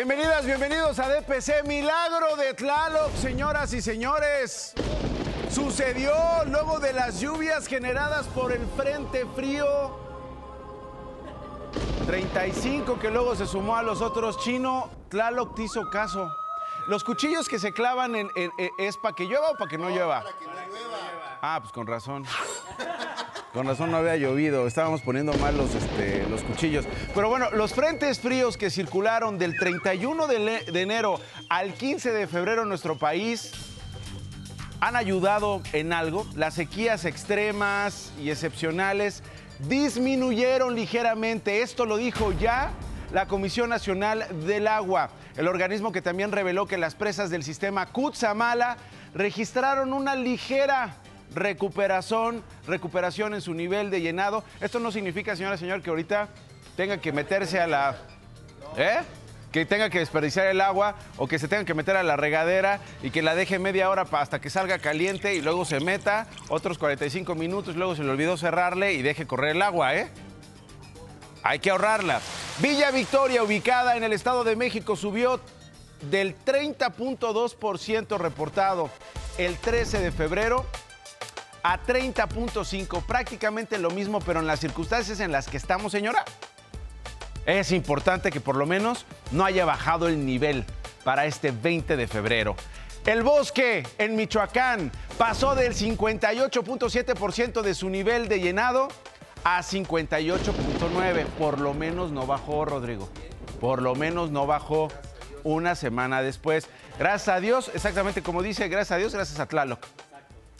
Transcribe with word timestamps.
Bienvenidas, 0.00 0.44
bienvenidos 0.44 0.98
a 0.98 1.08
DPC 1.08 1.64
Milagro 1.66 2.36
de 2.36 2.52
Tlaloc, 2.52 3.14
señoras 3.14 3.72
y 3.72 3.80
señores. 3.80 4.74
Sucedió 5.50 6.12
luego 6.44 6.80
de 6.80 6.92
las 6.92 7.18
lluvias 7.18 7.66
generadas 7.66 8.26
por 8.26 8.52
el 8.52 8.60
Frente 8.76 9.24
Frío 9.34 9.98
35 12.06 12.98
que 12.98 13.10
luego 13.10 13.34
se 13.36 13.46
sumó 13.46 13.74
a 13.74 13.82
los 13.82 14.02
otros. 14.02 14.38
Chino, 14.40 14.90
Tlaloc 15.08 15.54
te 15.56 15.62
hizo 15.62 15.88
caso. 15.88 16.30
Los 16.88 17.02
cuchillos 17.02 17.48
que 17.48 17.58
se 17.58 17.72
clavan 17.72 18.16
en, 18.16 18.28
en- 18.36 18.50
en- 18.58 18.70
es 18.78 18.98
para 18.98 19.14
que 19.14 19.24
llueva 19.24 19.48
o 19.52 19.56
para 19.56 19.70
que 19.70 19.78
no 19.78 19.88
llueva. 19.88 20.22
Ah, 21.40 21.58
pues 21.62 21.72
con 21.72 21.86
razón. 21.86 22.26
Con 23.56 23.66
razón 23.66 23.90
no 23.90 23.96
había 23.96 24.16
llovido, 24.16 24.66
estábamos 24.66 25.00
poniendo 25.00 25.32
mal 25.38 25.56
los, 25.56 25.74
este, 25.74 26.26
los 26.28 26.42
cuchillos. 26.42 26.84
Pero 27.14 27.30
bueno, 27.30 27.50
los 27.52 27.72
frentes 27.72 28.20
fríos 28.20 28.58
que 28.58 28.68
circularon 28.68 29.38
del 29.38 29.56
31 29.56 30.26
de, 30.26 30.60
de 30.70 30.82
enero 30.82 31.18
al 31.48 31.72
15 31.72 32.12
de 32.12 32.26
febrero 32.26 32.64
en 32.64 32.68
nuestro 32.68 32.98
país 32.98 33.52
han 34.80 34.94
ayudado 34.94 35.62
en 35.72 35.94
algo. 35.94 36.26
Las 36.34 36.52
sequías 36.52 37.06
extremas 37.06 38.12
y 38.22 38.28
excepcionales 38.28 39.22
disminuyeron 39.60 40.74
ligeramente. 40.74 41.62
Esto 41.62 41.86
lo 41.86 41.96
dijo 41.96 42.32
ya 42.32 42.72
la 43.10 43.26
Comisión 43.26 43.70
Nacional 43.70 44.26
del 44.46 44.66
Agua, 44.66 45.08
el 45.38 45.48
organismo 45.48 45.92
que 45.92 46.02
también 46.02 46.30
reveló 46.30 46.66
que 46.66 46.76
las 46.76 46.94
presas 46.94 47.30
del 47.30 47.42
sistema 47.42 47.86
Cutzamala 47.86 48.76
registraron 49.14 49.94
una 49.94 50.14
ligera 50.14 50.98
recuperación, 51.36 52.42
recuperación 52.66 53.34
en 53.34 53.40
su 53.40 53.54
nivel 53.54 53.90
de 53.90 54.00
llenado. 54.00 54.42
Esto 54.60 54.80
no 54.80 54.90
significa, 54.90 55.36
señora, 55.36 55.56
señor, 55.56 55.82
que 55.82 55.90
ahorita 55.90 56.28
tenga 56.76 56.98
que 56.98 57.12
meterse 57.12 57.60
a 57.60 57.66
la... 57.68 57.96
¿Eh? 58.76 58.98
Que 59.52 59.64
tenga 59.64 59.88
que 59.88 60.00
desperdiciar 60.00 60.48
el 60.48 60.60
agua 60.60 60.96
o 61.16 61.28
que 61.28 61.38
se 61.38 61.48
tenga 61.48 61.64
que 61.64 61.72
meter 61.72 61.96
a 61.96 62.02
la 62.02 62.16
regadera 62.16 62.80
y 63.02 63.10
que 63.10 63.22
la 63.22 63.34
deje 63.34 63.58
media 63.58 63.88
hora 63.88 64.04
hasta 64.10 64.40
que 64.40 64.50
salga 64.50 64.78
caliente 64.78 65.34
y 65.34 65.40
luego 65.40 65.64
se 65.64 65.80
meta 65.80 66.26
otros 66.48 66.78
45 66.78 67.34
minutos, 67.34 67.76
luego 67.76 67.94
se 67.94 68.02
le 68.02 68.10
olvidó 68.10 68.36
cerrarle 68.36 68.94
y 68.94 69.02
deje 69.02 69.26
correr 69.26 69.56
el 69.56 69.62
agua, 69.62 69.94
¿eh? 69.94 70.10
Hay 71.42 71.60
que 71.60 71.70
ahorrarla. 71.70 72.20
Villa 72.58 72.90
Victoria, 72.90 73.42
ubicada 73.42 73.96
en 73.96 74.04
el 74.04 74.12
Estado 74.12 74.42
de 74.42 74.56
México, 74.56 74.96
subió 74.96 75.40
del 76.10 76.34
30.2% 76.44 78.18
reportado 78.18 78.90
el 79.38 79.56
13 79.56 80.00
de 80.00 80.12
febrero 80.12 80.66
a 81.66 81.82
30.5, 81.82 83.04
prácticamente 83.04 83.76
lo 83.78 83.90
mismo, 83.90 84.20
pero 84.20 84.38
en 84.38 84.46
las 84.46 84.60
circunstancias 84.60 85.18
en 85.18 85.32
las 85.32 85.48
que 85.48 85.56
estamos, 85.56 85.90
señora, 85.90 86.24
es 87.44 87.72
importante 87.72 88.30
que 88.30 88.40
por 88.40 88.54
lo 88.54 88.66
menos 88.66 89.04
no 89.32 89.44
haya 89.44 89.64
bajado 89.64 90.06
el 90.06 90.24
nivel 90.24 90.64
para 91.02 91.26
este 91.26 91.50
20 91.50 91.96
de 91.96 92.06
febrero. 92.06 92.54
El 93.04 93.24
bosque 93.24 93.84
en 93.98 94.14
Michoacán 94.14 94.92
pasó 95.18 95.56
del 95.56 95.74
58.7% 95.74 97.62
de 97.62 97.74
su 97.74 97.90
nivel 97.90 98.28
de 98.28 98.38
llenado 98.38 98.86
a 99.42 99.60
58.9. 99.60 101.24
Por 101.36 101.60
lo 101.60 101.74
menos 101.74 102.12
no 102.12 102.28
bajó, 102.28 102.64
Rodrigo. 102.64 103.08
Por 103.60 103.82
lo 103.82 103.96
menos 103.96 104.30
no 104.30 104.46
bajó 104.46 104.86
una 105.42 105.74
semana 105.74 106.22
después. 106.22 106.68
Gracias 106.96 107.36
a 107.36 107.40
Dios, 107.40 107.72
exactamente 107.74 108.22
como 108.22 108.44
dice, 108.44 108.68
gracias 108.68 108.92
a 108.92 108.98
Dios, 108.98 109.14
gracias 109.14 109.40
a 109.40 109.46
Tlaloc. 109.46 109.84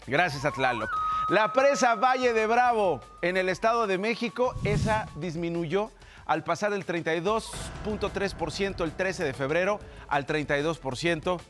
Gracias 0.07 0.45
a 0.45 0.53
Tlaloc. 0.53 0.91
La 1.29 1.53
presa 1.53 1.97
Valle 1.97 2.33
de 2.33 2.47
Bravo 2.47 3.01
en 3.23 3.37
el 3.37 3.49
Estado 3.49 3.87
de 3.87 3.99
México, 3.99 4.55
esa 4.65 5.09
disminuyó 5.17 5.91
al 6.25 6.45
pasar 6.45 6.73
del 6.73 6.87
32.3% 6.87 8.85
el 8.85 8.93
13 8.93 9.25
de 9.25 9.33
febrero 9.33 9.81
al 10.09 10.27
32% 10.27 11.41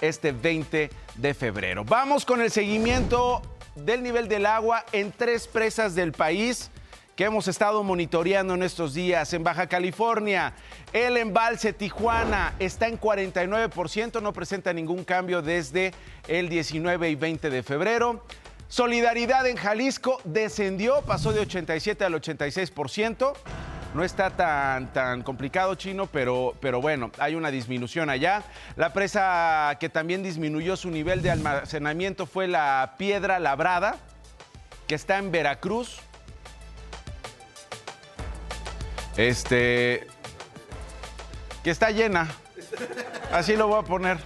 este 0.00 0.32
20 0.32 0.90
de 1.16 1.34
febrero. 1.34 1.84
Vamos 1.84 2.24
con 2.24 2.40
el 2.40 2.50
seguimiento 2.50 3.42
del 3.76 4.02
nivel 4.02 4.28
del 4.28 4.46
agua 4.46 4.84
en 4.92 5.12
tres 5.12 5.46
presas 5.46 5.94
del 5.94 6.12
país 6.12 6.70
que 7.16 7.24
hemos 7.24 7.48
estado 7.48 7.82
monitoreando 7.82 8.54
en 8.54 8.62
estos 8.62 8.94
días. 8.94 9.32
En 9.32 9.44
Baja 9.44 9.66
California, 9.66 10.54
el 10.92 11.16
embalse 11.16 11.72
Tijuana 11.72 12.54
está 12.58 12.88
en 12.88 12.98
49%, 12.98 14.22
no 14.22 14.32
presenta 14.32 14.72
ningún 14.72 15.04
cambio 15.04 15.42
desde 15.42 15.92
el 16.28 16.48
19 16.48 17.10
y 17.10 17.14
20 17.14 17.50
de 17.50 17.62
febrero. 17.62 18.24
Solidaridad 18.68 19.46
en 19.46 19.56
Jalisco 19.56 20.20
descendió, 20.24 21.02
pasó 21.02 21.32
de 21.32 21.40
87 21.40 22.04
al 22.04 22.14
86%. 22.14 23.34
No 23.94 24.02
está 24.02 24.30
tan, 24.30 24.90
tan 24.94 25.22
complicado, 25.22 25.74
chino, 25.74 26.06
pero, 26.06 26.54
pero 26.60 26.80
bueno, 26.80 27.10
hay 27.18 27.34
una 27.34 27.50
disminución 27.50 28.08
allá. 28.08 28.42
La 28.76 28.94
presa 28.94 29.76
que 29.78 29.90
también 29.90 30.22
disminuyó 30.22 30.76
su 30.76 30.90
nivel 30.90 31.20
de 31.20 31.30
almacenamiento 31.30 32.24
fue 32.24 32.48
la 32.48 32.94
Piedra 32.96 33.38
Labrada, 33.38 33.96
que 34.86 34.94
está 34.94 35.18
en 35.18 35.30
Veracruz. 35.30 36.00
Este. 39.16 40.06
Que 41.62 41.70
está 41.70 41.90
llena. 41.90 42.28
Así 43.32 43.56
lo 43.56 43.68
voy 43.68 43.80
a 43.80 43.82
poner. 43.82 44.18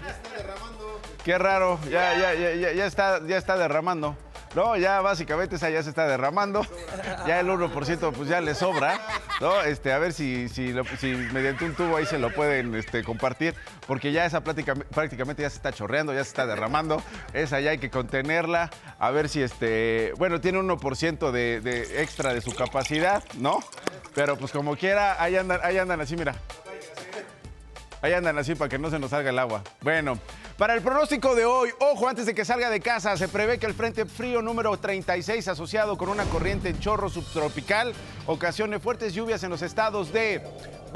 Qué 1.25 1.39
raro. 1.39 1.79
Ya, 1.91 2.17
ya, 2.17 2.35
ya, 2.35 2.55
ya, 2.55 2.73
ya 2.73 2.87
está, 2.87 3.21
ya 3.27 3.37
está 3.37 3.57
derramando. 3.57 4.17
No, 4.55 4.77
ya 4.77 5.01
básicamente 5.03 5.57
esa 5.57 5.69
ya 5.71 5.83
se 5.83 5.91
está 5.91 6.07
derramando. 6.07 6.65
Ya 7.27 7.41
el 7.41 7.47
1% 7.49 8.13
pues 8.13 8.29
ya 8.29 8.41
le 8.41 8.55
sobra. 8.55 8.99
¿no? 9.41 9.61
Este, 9.63 9.93
a 9.93 9.99
ver 9.99 10.13
si, 10.15 10.49
si, 10.49 10.73
mediante 11.33 11.65
un 11.67 11.75
tubo 11.75 11.97
ahí 11.97 12.07
se 12.07 12.19
lo 12.19 12.33
pueden 12.33 12.75
este, 12.75 13.05
compartir. 13.05 13.55
Porque 13.87 14.13
ya 14.13 14.25
esa 14.25 14.43
plática- 14.43 14.75
prácticamente 14.75 15.43
ya 15.43 15.51
se 15.51 15.57
está 15.57 15.73
chorreando, 15.73 16.13
ya 16.15 16.25
se 16.25 16.29
está 16.31 16.47
derramando. 16.47 17.03
Esa 17.35 17.61
ya 17.61 17.71
hay 17.73 17.79
que 17.79 17.91
contenerla. 17.91 18.71
A 18.99 19.11
ver 19.11 19.29
si 19.29 19.43
este. 19.43 20.13
Bueno, 20.17 20.41
tiene 20.41 20.59
un 20.59 20.69
1% 20.69 21.31
de, 21.31 21.61
de 21.61 22.03
extra 22.03 22.33
de 22.33 22.41
su 22.41 22.55
capacidad, 22.55 23.23
¿no? 23.35 23.61
Pero 24.15 24.37
pues 24.39 24.53
como 24.53 24.77
quiera, 24.77 25.23
ahí 25.23 25.37
andan, 25.37 25.61
ahí 25.63 25.77
andan 25.77 26.01
así, 26.01 26.17
mira. 26.17 26.35
Ahí 28.07 28.13
andan 28.13 28.39
así 28.39 28.55
para 28.55 28.69
que 28.69 28.79
no 28.79 28.89
se 28.89 29.01
nos 29.01 29.11
salga 29.11 29.31
el 29.31 29.39
agua. 29.41 29.65
Bueno, 29.81 30.17
para 30.57 30.75
el 30.75 30.81
pronóstico 30.81 31.35
de 31.35 31.45
hoy, 31.45 31.71
ojo, 31.81 32.09
antes 32.09 32.25
de 32.25 32.37
que 32.37 32.45
salga 32.45 32.71
de 32.71 32.79
casa, 32.79 33.17
se 33.17 33.27
prevé 33.27 33.59
que 33.59 33.67
el 33.67 33.75
Frente 33.75 34.07
Frío 34.07 34.43
número 34.43 34.77
36, 34.77 35.49
asociado 35.49 35.99
con 35.99 36.09
una 36.09 36.23
corriente 36.27 36.69
en 36.69 36.79
chorro 36.79 37.09
subtropical, 37.09 37.95
ocasione 38.27 38.79
fuertes 38.79 39.13
lluvias 39.13 39.43
en 39.43 39.51
los 39.51 39.61
estados 39.61 40.13
de 40.13 40.41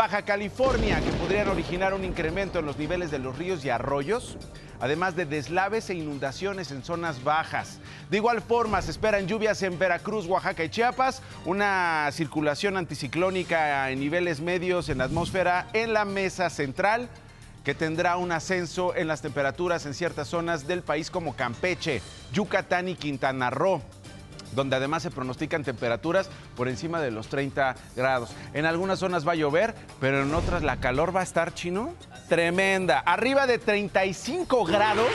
Baja 0.01 0.23
California, 0.23 0.99
que 1.03 1.11
podrían 1.11 1.49
originar 1.49 1.93
un 1.93 2.07
incremento 2.07 2.59
en 2.59 2.65
los 2.65 2.79
niveles 2.79 3.11
de 3.11 3.19
los 3.19 3.37
ríos 3.37 3.63
y 3.67 3.69
arroyos, 3.69 4.39
además 4.81 5.15
de 5.15 5.27
deslaves 5.27 5.91
e 5.91 5.95
inundaciones 5.95 6.71
en 6.71 6.83
zonas 6.83 7.23
bajas. 7.23 7.81
De 8.09 8.17
igual 8.17 8.41
forma, 8.41 8.81
se 8.81 8.93
esperan 8.93 9.27
lluvias 9.27 9.63
en 9.63 9.79
Veracruz, 9.79 10.25
Oaxaca 10.25 10.65
y 10.65 10.71
Chiapas, 10.71 11.21
una 11.45 12.09
circulación 12.13 12.79
anticiclónica 12.79 13.91
en 13.91 14.01
niveles 14.01 14.41
medios 14.41 14.89
en 14.89 14.97
la 14.97 15.05
atmósfera 15.05 15.67
en 15.75 15.93
la 15.93 16.07
mesa 16.07 16.49
central 16.49 17.11
que 17.63 17.75
tendrá 17.75 18.17
un 18.17 18.33
ascenso 18.33 18.97
en 18.97 19.07
las 19.07 19.21
temperaturas 19.21 19.85
en 19.85 19.93
ciertas 19.93 20.29
zonas 20.29 20.67
del 20.67 20.81
país 20.81 21.11
como 21.11 21.37
Campeche, 21.37 22.01
Yucatán 22.33 22.89
y 22.89 22.95
Quintana 22.95 23.51
Roo 23.51 23.83
donde 24.53 24.77
además 24.77 25.03
se 25.03 25.11
pronostican 25.11 25.65
temperaturas 25.65 26.31
por 26.57 26.69
encima 26.69 27.01
de 27.01 27.11
los 27.11 27.29
30 27.29 27.75
grados. 27.97 28.31
En 28.55 28.67
algunas 28.67 28.99
zonas 28.99 29.27
va 29.27 29.33
a 29.33 29.37
llover, 29.37 29.75
pero 30.01 30.23
en 30.23 30.35
otras 30.35 30.63
la 30.63 30.79
calor 30.79 31.15
va 31.15 31.21
a 31.21 31.25
estar 31.25 31.55
chino 31.55 31.95
tremenda. 32.29 33.01
Arriba 33.01 33.47
de 33.47 33.59
35 33.59 34.65
grados. 34.65 35.11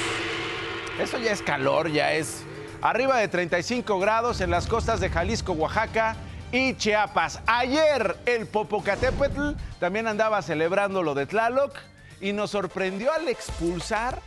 Eso 1.00 1.18
ya 1.18 1.31
es 1.31 1.41
calor, 1.41 1.91
ya 1.91 2.13
es 2.13 2.44
arriba 2.81 3.18
de 3.18 3.28
35 3.28 4.00
grados 4.00 4.41
en 4.41 4.51
las 4.51 4.68
costas 4.68 5.00
de 5.00 5.09
Jalisco, 5.09 5.53
Oaxaca 5.53 6.16
y 6.52 6.75
Chiapas. 6.75 7.40
Ayer 7.47 8.16
el 8.25 8.47
Popocatépetl 8.47 9.52
también 9.79 10.07
andaba 10.07 10.41
celebrando 10.41 11.03
lo 11.03 11.16
de 11.16 11.25
Tlaloc 11.25 11.75
y 12.22 12.32
nos 12.32 12.52
sorprendió 12.52 13.11
al 13.11 13.28
expulsar. 13.28 14.22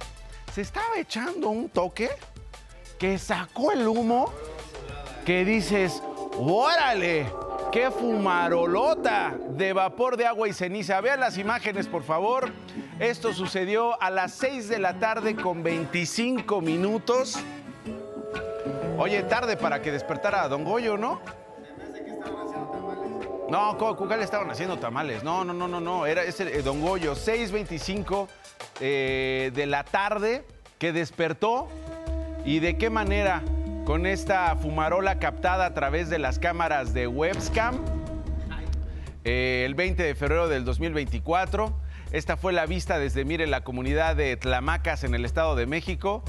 Se 0.55 0.61
estaba 0.61 0.99
echando 0.99 1.49
un 1.49 1.69
toque 1.69 2.11
que 2.99 3.19
sacó 3.19 3.73
el 3.73 3.87
humo 3.87 4.33
que 5.29 5.45
dices, 5.45 6.03
órale, 6.39 7.27
qué 7.71 7.91
fumarolota 7.91 9.35
de 9.51 9.75
vapor 9.75 10.17
de 10.17 10.25
agua 10.25 10.49
y 10.49 10.55
ceniza. 10.55 10.99
Vean 11.03 11.21
las 11.21 11.37
imágenes, 11.37 11.87
por 11.87 12.03
favor. 12.03 12.51
Esto 12.99 13.35
sucedió 13.35 14.01
a 14.01 14.09
las 14.09 14.33
6 14.33 14.71
de 14.71 14.79
la 14.79 14.99
tarde 14.99 15.37
con 15.37 15.63
25 15.63 16.63
minutos. 16.63 17.39
Oye, 18.97 19.23
tarde 19.25 19.59
para 19.59 19.83
que 19.83 19.93
despertara 19.93 20.45
a 20.45 20.49
Don 20.49 20.65
Goyo, 20.65 20.97
¿no? 20.97 21.21
No, 23.51 23.77
¿cu- 23.77 23.97
¿cuál 23.97 24.23
estaban 24.23 24.51
haciendo 24.51 24.79
tamales? 24.79 25.23
No, 25.23 25.45
no, 25.45 25.53
no, 25.53 25.69
no, 25.69 25.79
no. 25.79 26.07
Era 26.07 26.23
ese 26.23 26.59
eh, 26.59 26.63
Don 26.63 26.81
Goyo, 26.81 27.13
6.25 27.15 28.29
eh, 28.81 29.51
de 29.55 29.67
la 29.67 29.85
tarde, 29.85 30.47
que 30.79 30.95
despertó. 30.95 31.69
¿Y 32.47 32.61
de 32.61 32.79
qué 32.79 32.89
manera? 32.89 33.43
Con 33.89 34.05
esta 34.05 34.55
fumarola 34.55 35.19
captada 35.19 35.65
a 35.65 35.73
través 35.73 36.11
de 36.11 36.19
las 36.19 36.39
cámaras 36.39 36.93
de 36.93 37.07
webcam. 37.07 37.79
eh, 39.25 39.63
el 39.65 39.75
20 39.75 40.03
de 40.03 40.15
febrero 40.15 40.47
del 40.47 40.67
2024. 40.67 41.75
Esta 42.13 42.37
fue 42.37 42.53
la 42.53 42.67
vista 42.67 42.99
desde, 42.99 43.25
mire, 43.25 43.47
la 43.47 43.63
comunidad 43.63 44.15
de 44.15 44.37
Tlamacas 44.37 45.05
en 45.05 45.15
el 45.15 45.25
Estado 45.25 45.57
de 45.57 45.65
México. 45.65 46.23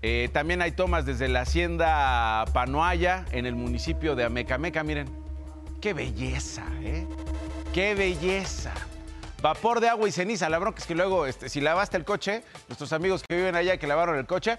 Eh, 0.00 0.30
también 0.32 0.62
hay 0.62 0.72
tomas 0.72 1.04
desde 1.04 1.28
la 1.28 1.42
hacienda 1.42 2.46
Panoaya 2.54 3.26
en 3.32 3.44
el 3.44 3.54
municipio 3.54 4.16
de 4.16 4.24
Amecameca. 4.24 4.82
Miren, 4.82 5.06
qué 5.82 5.92
belleza, 5.92 6.64
¿eh? 6.80 7.06
Qué 7.74 7.94
belleza. 7.94 8.72
Vapor 9.42 9.80
de 9.80 9.90
agua 9.90 10.08
y 10.08 10.12
ceniza. 10.12 10.48
La 10.48 10.58
bronca 10.58 10.78
es 10.78 10.86
que 10.86 10.94
luego, 10.94 11.26
este, 11.26 11.50
si 11.50 11.60
lavaste 11.60 11.98
el 11.98 12.06
coche, 12.06 12.42
nuestros 12.68 12.94
amigos 12.94 13.22
que 13.28 13.36
viven 13.36 13.54
allá 13.54 13.76
que 13.76 13.86
lavaron 13.86 14.16
el 14.16 14.24
coche, 14.24 14.56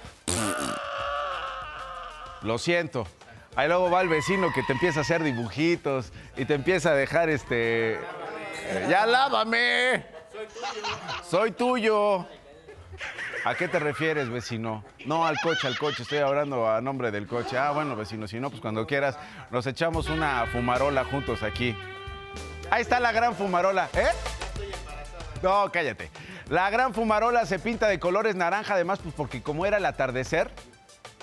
lo 2.42 2.58
siento. 2.58 3.08
Ahí 3.56 3.68
luego 3.68 3.90
va 3.90 4.02
el 4.02 4.10
vecino 4.10 4.52
que 4.54 4.64
te 4.64 4.74
empieza 4.74 5.00
a 5.00 5.02
hacer 5.02 5.24
dibujitos 5.24 6.14
y 6.38 6.46
te 6.46 6.54
empieza 6.54 6.92
a 6.92 6.96
dejar 6.96 7.30
este. 7.30 8.00
¡Ya 8.90 9.06
lávame! 9.06 10.06
Soy 10.32 10.48
tuyo. 10.48 11.24
Soy 11.24 11.52
tuyo. 11.52 12.28
¿A 13.46 13.56
qué 13.56 13.68
te 13.68 13.80
refieres, 13.80 14.30
vecino? 14.30 14.84
No 15.06 15.26
al 15.26 15.40
coche, 15.40 15.68
al 15.68 15.78
coche. 15.78 16.04
Estoy 16.04 16.20
hablando 16.20 16.70
a 16.70 16.82
nombre 16.82 17.10
del 17.12 17.26
coche. 17.26 17.58
Ah, 17.58 17.72
bueno, 17.72 17.96
vecino, 17.96 18.28
si 18.28 18.40
no, 18.40 18.50
pues 18.50 18.62
cuando 18.62 18.86
quieras, 18.86 19.18
nos 19.50 19.66
echamos 19.66 20.10
una 20.10 20.46
fumarola 20.48 21.06
juntos 21.06 21.42
aquí. 21.42 21.76
Ahí 22.70 22.82
está 22.82 23.00
la 23.00 23.12
gran 23.12 23.36
fumarola, 23.36 23.90
¿eh? 23.94 24.10
No, 25.42 25.72
cállate. 25.72 26.12
La 26.50 26.70
gran 26.70 26.94
fumarola 26.94 27.46
se 27.46 27.60
pinta 27.60 27.88
de 27.88 28.00
colores 28.00 28.36
naranja, 28.36 28.74
además, 28.74 29.00
pues 29.02 29.16
porque 29.16 29.42
como 29.42 29.66
era 29.66 29.78
el 29.78 29.86
atardecer, 29.86 30.52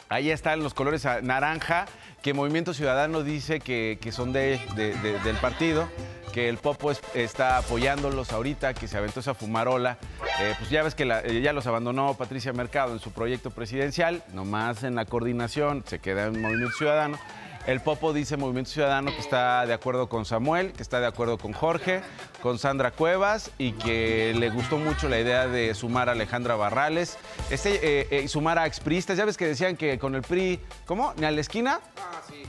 ahí 0.09 0.31
están 0.31 0.63
los 0.63 0.75
colores 0.75 1.07
naranja 1.23 1.87
que 2.23 2.35
Movimiento 2.35 2.75
Ciudadano 2.75 3.23
dice 3.23 3.61
que, 3.61 3.99
son 4.11 4.33
de, 4.33 4.59
del 4.75 5.37
partido, 5.37 5.89
que 6.33 6.49
el 6.49 6.59
Popo 6.59 6.91
está 7.15 7.57
apoyándolos 7.57 8.33
ahorita, 8.33 8.75
que 8.75 8.89
se 8.89 8.99
aventó 8.99 9.21
esa 9.21 9.35
fumarola. 9.35 9.97
Eh, 10.41 10.55
pues 10.59 10.69
ya 10.71 10.83
ves 10.83 10.95
que 10.95 11.41
ya 11.41 11.53
los 11.53 11.67
abandonó 11.67 12.15
Patricia 12.15 12.53
Mercado 12.53 12.93
en 12.93 12.99
su 12.99 13.13
proyecto 13.13 13.51
presidencial, 13.51 14.25
nomás 14.33 14.83
en 14.83 14.97
la 14.97 15.05
coordinación, 15.05 15.85
se 15.87 16.01
queda 16.01 16.27
en 16.27 16.41
Movimiento 16.41 16.77
Ciudadano. 16.77 17.19
El 17.67 17.81
Popo 17.81 18.13
dice 18.13 18.37
Movimiento 18.37 18.71
Ciudadano 18.71 19.11
que 19.13 19.21
está 19.21 19.67
de 19.67 19.75
acuerdo 19.75 20.09
con 20.09 20.25
Samuel, 20.25 20.73
que 20.73 20.83
está 20.85 21.01
de 21.01 21.07
acuerdo 21.07 21.37
con 21.37 21.53
Jorge, 21.53 22.01
con 22.41 22.61
Sandra 22.61 22.93
Cuevas 22.93 23.51
y 23.59 23.73
que 23.73 24.33
le 24.39 24.51
gustó 24.51 24.79
mucho 24.79 25.09
la 25.09 25.19
idea 25.19 25.49
de 25.49 25.75
sumar 25.75 26.09
a 26.09 26.13
Alejandra 26.13 26.55
Barrales 26.55 27.19
este, 27.51 27.75
eh, 27.75 28.07
eh, 28.13 28.23
y 28.25 28.29
sumar 28.29 28.61
a 28.61 28.67
expristas. 28.67 29.19
Ya 29.19 29.25
ves 29.25 29.37
que 29.37 29.49
decían 29.49 29.77
que 29.77 29.99
con 29.99 30.15
el 30.15 30.23
PRI, 30.23 30.61
¿cómo? 30.87 31.13
¿Ni 31.17 31.27
a 31.27 31.31
la 31.33 31.41
esquina? 31.41 31.81
Ah, 31.97 32.23
sí. 32.29 32.45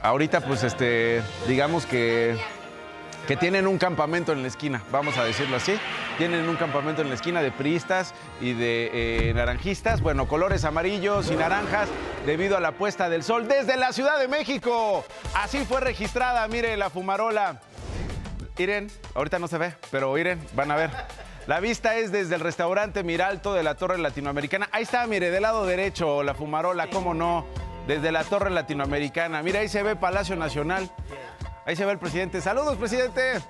Ahorita, 0.00 0.40
pues, 0.40 0.62
este, 0.62 1.22
digamos 1.46 1.84
que 1.84 2.38
que 3.28 3.36
tienen 3.36 3.66
un 3.66 3.76
campamento 3.76 4.32
en 4.32 4.40
la 4.40 4.48
esquina, 4.48 4.82
vamos 4.90 5.18
a 5.18 5.24
decirlo 5.24 5.56
así. 5.56 5.78
Tienen 6.16 6.48
un 6.48 6.56
campamento 6.56 7.02
en 7.02 7.10
la 7.10 7.14
esquina 7.14 7.42
de 7.42 7.52
priistas 7.52 8.14
y 8.40 8.54
de 8.54 9.28
eh, 9.28 9.34
naranjistas, 9.34 10.00
bueno, 10.00 10.26
colores 10.26 10.64
amarillos 10.64 11.30
y 11.30 11.36
naranjas 11.36 11.90
debido 12.24 12.56
a 12.56 12.60
la 12.60 12.72
puesta 12.72 13.10
del 13.10 13.22
sol 13.22 13.46
desde 13.46 13.76
la 13.76 13.92
Ciudad 13.92 14.18
de 14.18 14.28
México. 14.28 15.04
Así 15.34 15.58
fue 15.66 15.82
registrada, 15.82 16.48
mire 16.48 16.74
la 16.78 16.88
fumarola. 16.88 17.60
Iren, 18.56 18.90
ahorita 19.14 19.38
no 19.38 19.46
se 19.46 19.58
ve, 19.58 19.74
pero 19.90 20.16
Iren, 20.16 20.40
van 20.54 20.70
a 20.70 20.76
ver. 20.76 20.90
La 21.46 21.60
vista 21.60 21.96
es 21.96 22.10
desde 22.10 22.34
el 22.34 22.40
restaurante 22.40 23.02
Miralto 23.02 23.52
de 23.52 23.62
la 23.62 23.74
Torre 23.74 23.98
Latinoamericana. 23.98 24.70
Ahí 24.72 24.84
está, 24.84 25.06
mire, 25.06 25.30
del 25.30 25.42
lado 25.42 25.66
derecho, 25.66 26.22
la 26.22 26.32
fumarola, 26.32 26.88
cómo 26.88 27.12
no, 27.12 27.44
desde 27.86 28.10
la 28.10 28.24
Torre 28.24 28.48
Latinoamericana. 28.48 29.42
Mira, 29.42 29.60
ahí 29.60 29.68
se 29.68 29.82
ve 29.82 29.96
Palacio 29.96 30.34
Nacional. 30.34 30.90
Ahí 31.68 31.76
se 31.76 31.84
ve 31.84 31.92
el 31.92 31.98
presidente. 31.98 32.40
Saludos, 32.40 32.78
presidente. 32.78 33.42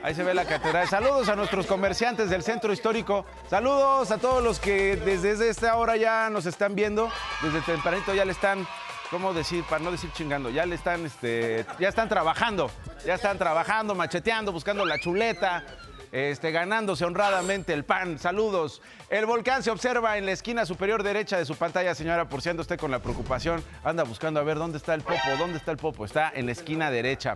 Ahí 0.00 0.14
se 0.14 0.22
ve 0.22 0.32
la 0.32 0.44
catedral. 0.44 0.86
Saludos 0.86 1.28
a 1.28 1.34
nuestros 1.34 1.66
comerciantes 1.66 2.30
del 2.30 2.44
centro 2.44 2.72
histórico. 2.72 3.26
Saludos 3.50 4.12
a 4.12 4.18
todos 4.18 4.44
los 4.44 4.60
que 4.60 4.94
desde 4.94 5.48
esta 5.48 5.74
hora 5.74 5.96
ya 5.96 6.30
nos 6.30 6.46
están 6.46 6.76
viendo. 6.76 7.10
Desde 7.42 7.60
tempranito 7.62 8.14
ya 8.14 8.24
le 8.24 8.30
están, 8.30 8.64
¿cómo 9.10 9.34
decir? 9.34 9.64
Para 9.64 9.82
no 9.82 9.90
decir 9.90 10.12
chingando, 10.12 10.50
ya 10.50 10.64
le 10.66 10.76
están, 10.76 11.04
este, 11.04 11.66
ya 11.80 11.88
están 11.88 12.08
trabajando. 12.08 12.70
Ya 13.04 13.14
están 13.14 13.38
trabajando, 13.38 13.96
macheteando, 13.96 14.52
buscando 14.52 14.84
la 14.84 15.00
chuleta. 15.00 15.64
Este, 16.12 16.52
ganándose 16.52 17.06
honradamente 17.06 17.72
el 17.72 17.84
pan. 17.84 18.18
Saludos. 18.18 18.82
El 19.08 19.24
volcán 19.24 19.62
se 19.62 19.70
observa 19.70 20.18
en 20.18 20.26
la 20.26 20.32
esquina 20.32 20.66
superior 20.66 21.02
derecha 21.02 21.38
de 21.38 21.46
su 21.46 21.56
pantalla, 21.56 21.94
señora, 21.94 22.28
por 22.28 22.42
si 22.42 22.50
anda 22.50 22.60
usted 22.60 22.78
con 22.78 22.90
la 22.90 22.98
preocupación. 22.98 23.64
Anda 23.82 24.04
buscando 24.04 24.38
a 24.38 24.42
ver 24.42 24.58
dónde 24.58 24.76
está 24.76 24.92
el 24.92 25.00
popo, 25.00 25.36
dónde 25.38 25.56
está 25.56 25.70
el 25.70 25.78
popo. 25.78 26.04
Está 26.04 26.30
en 26.34 26.44
la 26.46 26.52
esquina 26.52 26.90
derecha. 26.90 27.34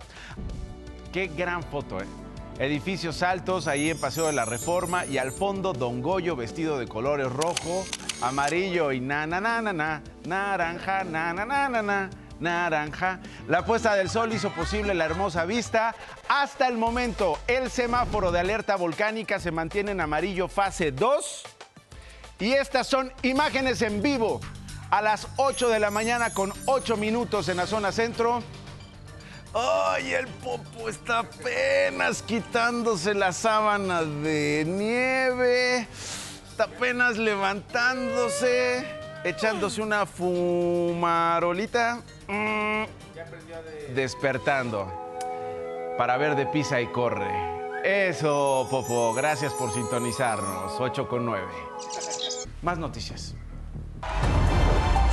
Qué 1.10 1.28
gran 1.28 1.62
foto, 1.62 1.98
¿eh? 2.00 2.06
Edificios 2.58 3.22
altos 3.22 3.66
ahí 3.66 3.90
en 3.90 4.00
Paseo 4.00 4.26
de 4.26 4.32
la 4.32 4.44
Reforma 4.44 5.04
y 5.04 5.18
al 5.18 5.30
fondo 5.32 5.72
Don 5.72 6.00
Goyo 6.00 6.36
vestido 6.36 6.78
de 6.78 6.86
colores 6.86 7.30
rojo, 7.30 7.84
amarillo 8.22 8.92
y 8.92 9.00
na 9.00 9.26
na 9.26 9.40
na 9.40 9.60
na 9.60 9.72
na 9.74 10.02
naranja 10.24 11.04
na 11.04 11.34
na 11.34 11.44
na 11.44 11.68
na 11.68 11.82
na 11.82 12.10
naranja. 12.40 13.20
La 13.48 13.64
puesta 13.64 13.94
del 13.94 14.10
sol 14.10 14.32
hizo 14.32 14.50
posible 14.50 14.94
la 14.94 15.04
hermosa 15.04 15.44
vista. 15.44 15.94
Hasta 16.28 16.68
el 16.68 16.76
momento, 16.76 17.38
el 17.46 17.70
semáforo 17.70 18.32
de 18.32 18.40
alerta 18.40 18.76
volcánica 18.76 19.38
se 19.40 19.50
mantiene 19.50 19.92
en 19.92 20.00
amarillo 20.00 20.48
fase 20.48 20.92
2 20.92 21.42
y 22.38 22.52
estas 22.52 22.86
son 22.86 23.12
imágenes 23.22 23.80
en 23.82 24.02
vivo 24.02 24.40
a 24.90 25.02
las 25.02 25.28
8 25.36 25.68
de 25.68 25.80
la 25.80 25.90
mañana 25.90 26.32
con 26.32 26.52
8 26.66 26.96
minutos 26.96 27.48
en 27.48 27.56
la 27.56 27.66
zona 27.66 27.92
centro. 27.92 28.42
¡Ay, 29.54 30.12
el 30.12 30.26
popo 30.26 30.88
está 30.88 31.20
apenas 31.20 32.22
quitándose 32.22 33.14
la 33.14 33.32
sábana 33.32 34.02
de 34.02 34.64
nieve! 34.66 35.88
Está 36.50 36.64
apenas 36.64 37.16
levantándose, 37.16 38.86
echándose 39.28 39.82
una 39.82 40.06
fumarolita. 40.06 42.02
Mm, 42.28 42.84
despertando 43.94 44.92
para 45.98 46.16
ver 46.16 46.36
de 46.36 46.46
pisa 46.46 46.80
y 46.80 46.86
corre. 46.86 47.56
Eso, 47.84 48.66
Popo, 48.70 49.14
gracias 49.14 49.52
por 49.54 49.72
sintonizarnos. 49.72 50.74
8 50.78 51.08
con 51.08 51.24
9. 51.24 51.46
Más 52.62 52.78
noticias. 52.78 53.34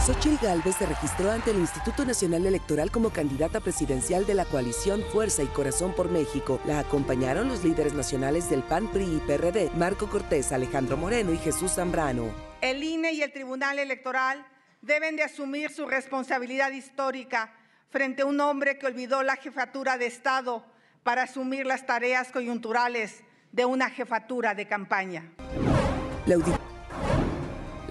Xochitl 0.05 0.43
Galvez 0.45 0.75
se 0.75 0.85
registró 0.85 1.31
ante 1.31 1.51
el 1.51 1.59
Instituto 1.59 2.03
Nacional 2.03 2.45
Electoral 2.45 2.91
como 2.91 3.11
candidata 3.11 3.61
presidencial 3.61 4.25
de 4.25 4.33
la 4.33 4.43
coalición 4.43 5.01
Fuerza 5.13 5.43
y 5.43 5.47
Corazón 5.47 5.93
por 5.93 6.09
México. 6.09 6.59
La 6.65 6.79
acompañaron 6.79 7.47
los 7.47 7.63
líderes 7.63 7.93
nacionales 7.93 8.49
del 8.49 8.63
PAN, 8.63 8.91
PRI 8.91 9.05
y 9.05 9.19
PRD, 9.25 9.71
Marco 9.77 10.09
Cortés, 10.09 10.51
Alejandro 10.51 10.97
Moreno 10.97 11.31
y 11.31 11.37
Jesús 11.37 11.73
Zambrano. 11.73 12.52
El 12.63 12.81
INE 12.81 13.11
y 13.11 13.21
el 13.21 13.33
Tribunal 13.33 13.77
Electoral 13.77 14.47
deben 14.81 15.17
de 15.17 15.23
asumir 15.23 15.69
su 15.69 15.85
responsabilidad 15.85 16.71
histórica 16.71 17.53
frente 17.89 18.21
a 18.21 18.25
un 18.25 18.39
hombre 18.39 18.77
que 18.77 18.85
olvidó 18.85 19.21
la 19.21 19.35
jefatura 19.35 19.97
de 19.97 20.05
Estado 20.05 20.65
para 21.03 21.23
asumir 21.23 21.65
las 21.65 21.85
tareas 21.85 22.31
coyunturales 22.31 23.21
de 23.51 23.65
una 23.65 23.89
jefatura 23.89 24.55
de 24.55 24.65
campaña. 24.65 25.29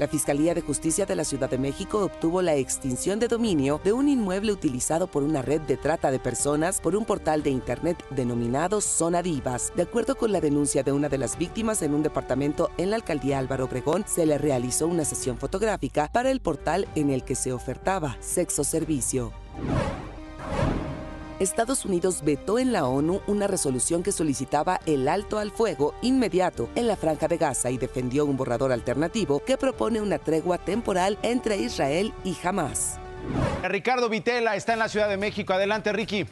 Fiscalía 0.08 0.54
de 0.54 0.60
Justicia 0.60 1.06
de 1.06 1.16
la 1.16 1.24
Ciudad 1.24 1.50
de 1.50 1.58
México 1.58 2.04
obtuvo 2.04 2.42
la 2.42 2.54
extinción 2.54 3.18
de 3.18 3.28
dominio 3.28 3.80
de 3.84 3.92
un 3.92 4.08
inmueble 4.08 4.52
utilizado 4.52 5.06
por 5.06 5.22
una 5.22 5.42
red 5.42 5.60
de 5.62 5.76
trata 5.76 6.10
de 6.10 6.18
personas 6.18 6.80
por 6.80 6.96
un 6.96 7.04
portal 7.04 7.42
de 7.42 7.50
Internet 7.50 8.04
denominado 8.10 8.80
Zona 8.80 9.22
Divas. 9.22 9.72
De 9.76 9.82
acuerdo 9.82 10.16
con 10.16 10.32
la 10.32 10.40
denuncia 10.40 10.82
de 10.82 10.92
una 10.92 11.08
de 11.08 11.18
las 11.18 11.38
víctimas 11.38 11.82
en 11.82 11.94
un 11.94 12.02
departamento 12.02 12.70
en 12.78 12.90
la 12.90 12.96
alcaldía 12.96 13.38
Álvaro 13.38 13.64
Obregón, 13.64 14.04
se 14.06 14.26
le 14.26 14.38
realizó 14.38 14.86
una 14.86 15.04
sesión 15.04 15.38
fotográfica 15.38 16.10
para 16.12 16.30
el 16.30 16.40
portal 16.40 16.88
en 16.94 17.10
el 17.10 17.24
que 17.24 17.34
se 17.34 17.52
ofertaba 17.52 18.16
sexo 18.20 18.64
servicio. 18.64 19.32
Estados 21.40 21.84
Unidos 21.84 22.22
vetó 22.24 22.58
en 22.58 22.72
la 22.72 22.86
ONU 22.86 23.20
una 23.26 23.46
resolución 23.46 24.02
que 24.02 24.12
solicitaba 24.12 24.80
el 24.86 25.08
alto 25.08 25.38
al 25.38 25.50
fuego 25.50 25.94
inmediato 26.02 26.68
en 26.74 26.86
la 26.86 26.96
franja 26.96 27.28
de 27.28 27.38
Gaza 27.38 27.70
y 27.70 27.78
defendió 27.78 28.24
un 28.24 28.36
borrador 28.36 28.72
alternativo 28.72 29.40
que 29.44 29.56
propone 29.56 30.00
una 30.00 30.18
tregua 30.18 30.58
temporal 30.58 31.18
entre 31.22 31.56
Israel 31.56 32.12
y 32.24 32.36
Hamas. 32.42 32.98
Ricardo 33.62 34.08
Vitela 34.08 34.56
está 34.56 34.72
en 34.72 34.80
la 34.80 34.88
Ciudad 34.88 35.08
de 35.08 35.16
México. 35.16 35.52
Adelante, 35.52 35.92
Ricky. 35.92 36.26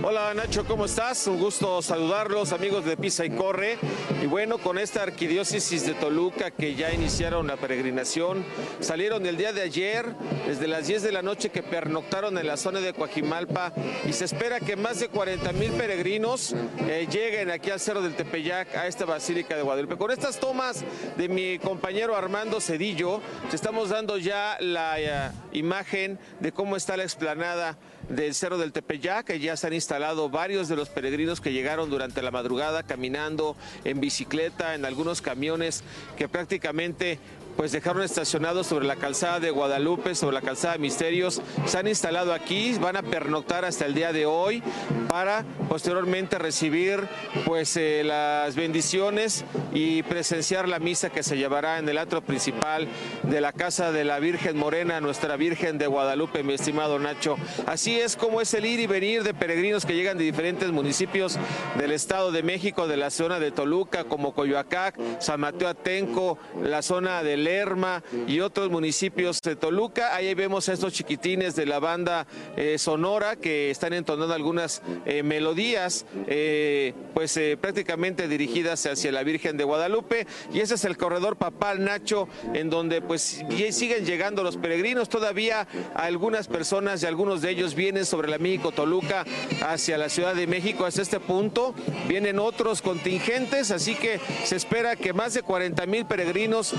Hola 0.00 0.32
Nacho, 0.32 0.64
¿cómo 0.64 0.84
estás? 0.84 1.26
Un 1.26 1.40
gusto 1.40 1.82
saludarlos, 1.82 2.52
amigos 2.52 2.84
de 2.84 2.96
Pisa 2.96 3.24
y 3.24 3.30
Corre. 3.30 3.78
Y 4.22 4.26
bueno, 4.26 4.58
con 4.58 4.78
esta 4.78 5.02
arquidiócesis 5.02 5.84
de 5.86 5.94
Toluca 5.94 6.52
que 6.52 6.76
ya 6.76 6.92
iniciaron 6.92 7.48
la 7.48 7.56
peregrinación, 7.56 8.44
salieron 8.78 9.26
el 9.26 9.36
día 9.36 9.52
de 9.52 9.62
ayer, 9.62 10.06
desde 10.46 10.68
las 10.68 10.86
10 10.86 11.02
de 11.02 11.10
la 11.12 11.22
noche 11.22 11.50
que 11.50 11.64
pernoctaron 11.64 12.38
en 12.38 12.46
la 12.46 12.56
zona 12.56 12.80
de 12.80 12.92
Coajimalpa 12.92 13.72
y 14.06 14.12
se 14.12 14.24
espera 14.24 14.60
que 14.60 14.76
más 14.76 15.00
de 15.00 15.08
40 15.08 15.52
mil 15.54 15.72
peregrinos 15.72 16.54
eh, 16.86 17.08
lleguen 17.10 17.50
aquí 17.50 17.70
al 17.70 17.80
Cerro 17.80 18.00
del 18.00 18.14
Tepeyac, 18.14 18.76
a 18.76 18.86
esta 18.86 19.04
Basílica 19.04 19.56
de 19.56 19.62
Guadalupe. 19.62 19.96
Con 19.96 20.12
estas 20.12 20.38
tomas 20.38 20.84
de 21.16 21.28
mi 21.28 21.58
compañero 21.58 22.16
Armando 22.16 22.60
Cedillo, 22.60 23.20
te 23.50 23.56
estamos 23.56 23.88
dando 23.88 24.16
ya 24.16 24.58
la 24.60 25.00
eh, 25.00 25.32
imagen 25.52 26.20
de 26.38 26.52
cómo 26.52 26.76
está 26.76 26.96
la 26.96 27.02
explanada 27.02 27.76
del 28.08 28.34
Cerro 28.34 28.58
del 28.58 28.72
Tepeyac, 28.72 29.32
ya 29.34 29.56
se 29.56 29.66
han 29.66 29.72
instalado 29.72 30.30
varios 30.30 30.68
de 30.68 30.76
los 30.76 30.88
peregrinos 30.88 31.40
que 31.40 31.52
llegaron 31.52 31.90
durante 31.90 32.22
la 32.22 32.30
madrugada 32.30 32.82
caminando, 32.82 33.56
en 33.84 34.00
bicicleta, 34.00 34.74
en 34.74 34.84
algunos 34.84 35.20
camiones 35.20 35.82
que 36.16 36.28
prácticamente 36.28 37.18
pues 37.58 37.72
dejaron 37.72 38.04
estacionados 38.04 38.68
sobre 38.68 38.86
la 38.86 38.94
calzada 38.94 39.40
de 39.40 39.50
Guadalupe, 39.50 40.14
sobre 40.14 40.34
la 40.34 40.42
calzada 40.42 40.74
de 40.74 40.78
Misterios. 40.78 41.42
Se 41.66 41.76
han 41.76 41.88
instalado 41.88 42.32
aquí, 42.32 42.78
van 42.78 42.96
a 42.96 43.02
pernoctar 43.02 43.64
hasta 43.64 43.84
el 43.84 43.94
día 43.94 44.12
de 44.12 44.26
hoy 44.26 44.62
para 45.08 45.44
posteriormente 45.68 46.38
recibir 46.38 47.00
pues 47.44 47.76
eh, 47.76 48.02
las 48.04 48.54
bendiciones 48.54 49.44
y 49.74 50.04
presenciar 50.04 50.68
la 50.68 50.78
misa 50.78 51.10
que 51.10 51.24
se 51.24 51.36
llevará 51.36 51.80
en 51.80 51.88
el 51.88 51.98
atrio 51.98 52.22
principal 52.22 52.86
de 53.24 53.40
la 53.40 53.52
casa 53.52 53.90
de 53.90 54.04
la 54.04 54.20
Virgen 54.20 54.56
Morena, 54.56 55.00
nuestra 55.00 55.34
Virgen 55.34 55.78
de 55.78 55.88
Guadalupe, 55.88 56.44
mi 56.44 56.54
estimado 56.54 57.00
Nacho. 57.00 57.36
Así 57.66 57.98
es 57.98 58.14
como 58.14 58.40
es 58.40 58.54
el 58.54 58.66
ir 58.66 58.78
y 58.78 58.86
venir 58.86 59.24
de 59.24 59.34
peregrinos 59.34 59.84
que 59.84 59.96
llegan 59.96 60.16
de 60.16 60.22
diferentes 60.22 60.70
municipios 60.70 61.36
del 61.76 61.90
Estado 61.90 62.30
de 62.30 62.44
México, 62.44 62.86
de 62.86 62.98
la 62.98 63.10
zona 63.10 63.40
de 63.40 63.50
Toluca, 63.50 64.04
como 64.04 64.32
Coyoacac, 64.32 64.96
San 65.18 65.40
Mateo 65.40 65.66
Atenco, 65.66 66.38
la 66.62 66.82
zona 66.82 67.24
del 67.24 67.47
Lerma 67.48 68.02
y 68.26 68.40
otros 68.40 68.70
municipios 68.70 69.40
de 69.40 69.56
Toluca. 69.56 70.14
Ahí 70.14 70.34
vemos 70.34 70.68
a 70.68 70.74
estos 70.74 70.92
chiquitines 70.92 71.56
de 71.56 71.64
la 71.64 71.78
banda 71.78 72.26
eh, 72.58 72.76
sonora 72.76 73.36
que 73.36 73.70
están 73.70 73.94
entonando 73.94 74.34
algunas 74.34 74.82
eh, 75.06 75.22
melodías, 75.22 76.04
eh, 76.26 76.92
pues 77.14 77.40
prácticamente 77.58 78.28
dirigidas 78.28 78.84
hacia 78.84 79.12
la 79.12 79.22
Virgen 79.22 79.56
de 79.56 79.64
Guadalupe. 79.64 80.26
Y 80.52 80.60
ese 80.60 80.74
es 80.74 80.84
el 80.84 80.98
corredor 80.98 81.36
papal 81.36 81.82
Nacho, 81.82 82.28
en 82.52 82.68
donde 82.68 83.00
pues 83.00 83.42
siguen 83.70 84.04
llegando 84.04 84.42
los 84.42 84.58
peregrinos. 84.58 85.08
Todavía 85.08 85.66
algunas 85.94 86.48
personas 86.48 87.02
y 87.02 87.06
algunos 87.06 87.40
de 87.40 87.50
ellos 87.50 87.74
vienen 87.74 88.04
sobre 88.04 88.28
la 88.28 88.36
México 88.36 88.72
Toluca 88.72 89.24
hacia 89.62 89.96
la 89.96 90.10
Ciudad 90.10 90.34
de 90.34 90.46
México. 90.46 90.84
Hasta 90.84 91.00
este 91.00 91.18
punto 91.18 91.74
vienen 92.08 92.38
otros 92.38 92.82
contingentes, 92.82 93.70
así 93.70 93.94
que 93.94 94.20
se 94.44 94.56
espera 94.56 94.96
que 94.96 95.14
más 95.14 95.32
de 95.32 95.42
40 95.42 95.86
mil 95.86 96.04
peregrinos 96.04 96.74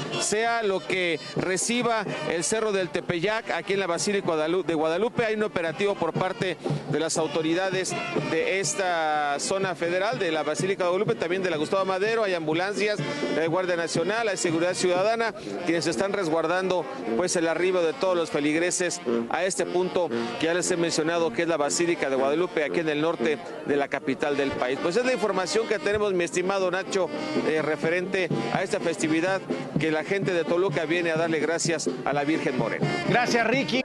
lo 0.63 0.80
que 0.86 1.20
reciba 1.36 2.06
el 2.30 2.44
Cerro 2.44 2.72
del 2.72 2.89
Tepeyac 2.89 3.51
aquí 3.51 3.74
en 3.74 3.80
la 3.80 3.88
Basílica 3.88 4.36
de 4.36 4.74
Guadalupe. 4.74 5.25
Hay 5.25 5.36
un 5.36 5.44
operativo 5.44 5.96
por 5.96 6.13
parte 6.13 6.58
de 6.92 7.00
las 7.00 7.18
autoridades 7.18 7.94
de 8.32 8.60
esta 8.60 9.39
zona 9.39 9.75
federal, 9.75 10.20
de 10.20 10.32
la 10.32 10.44
Basílica 10.44 10.84
de 10.84 10.89
Guadalupe, 10.89 11.16
también 11.16 11.44
de 11.44 11.50
la 11.50 11.58
Gustavo 11.58 11.86
Madero. 11.86 12.24
Hay 12.24 12.34
ambulancias 12.34 13.00
de 13.36 13.48
Guardia 13.48 13.75
Nacional, 13.75 14.28
hay 14.28 14.38
seguridad 14.38 14.74
ciudadana, 14.74 15.34
quienes 15.66 15.88
están 15.88 16.13
resguardando 16.13 16.86
pues 17.18 17.36
el 17.36 17.48
arribo 17.48 17.82
de 17.82 17.94
todos 17.94 18.16
los 18.16 18.30
feligreses 18.30 19.01
a 19.30 19.44
este 19.44 19.66
punto 19.66 20.10
que 20.39 20.48
ya 20.48 20.54
les 20.54 20.70
he 20.72 20.78
mencionado, 20.78 21.32
que 21.32 21.44
es 21.44 21.48
la 21.48 21.58
Basílica 21.58 22.10
de 22.10 22.16
Guadalupe, 22.16 22.63
aquí 22.63 22.80
en 22.80 22.89
el 22.89 23.01
norte 23.01 23.38
de 23.66 23.75
la 23.75 23.88
capital 23.88 24.38
del 24.38 24.51
país. 24.51 24.80
Pues 24.82 24.96
es 24.96 25.06
la 25.06 25.13
información 25.13 25.68
que 25.68 25.80
tenemos, 25.80 26.13
mi 26.13 26.24
estimado 26.24 26.72
Nacho, 26.72 27.10
eh, 27.48 27.62
referente 27.62 28.30
a 28.54 28.63
esta 28.63 28.80
festividad 28.80 29.42
que 29.80 29.92
la 29.92 30.04
gente 30.04 30.34
de 30.34 30.44
Toluca 30.50 30.86
viene 30.86 31.12
a 31.12 31.15
darle 31.15 31.39
gracias 31.39 31.88
a 32.03 32.12
la 32.12 32.24
Virgen 32.24 32.58
Morena. 32.58 32.86
Gracias, 33.08 33.46
Ricky. 33.46 33.84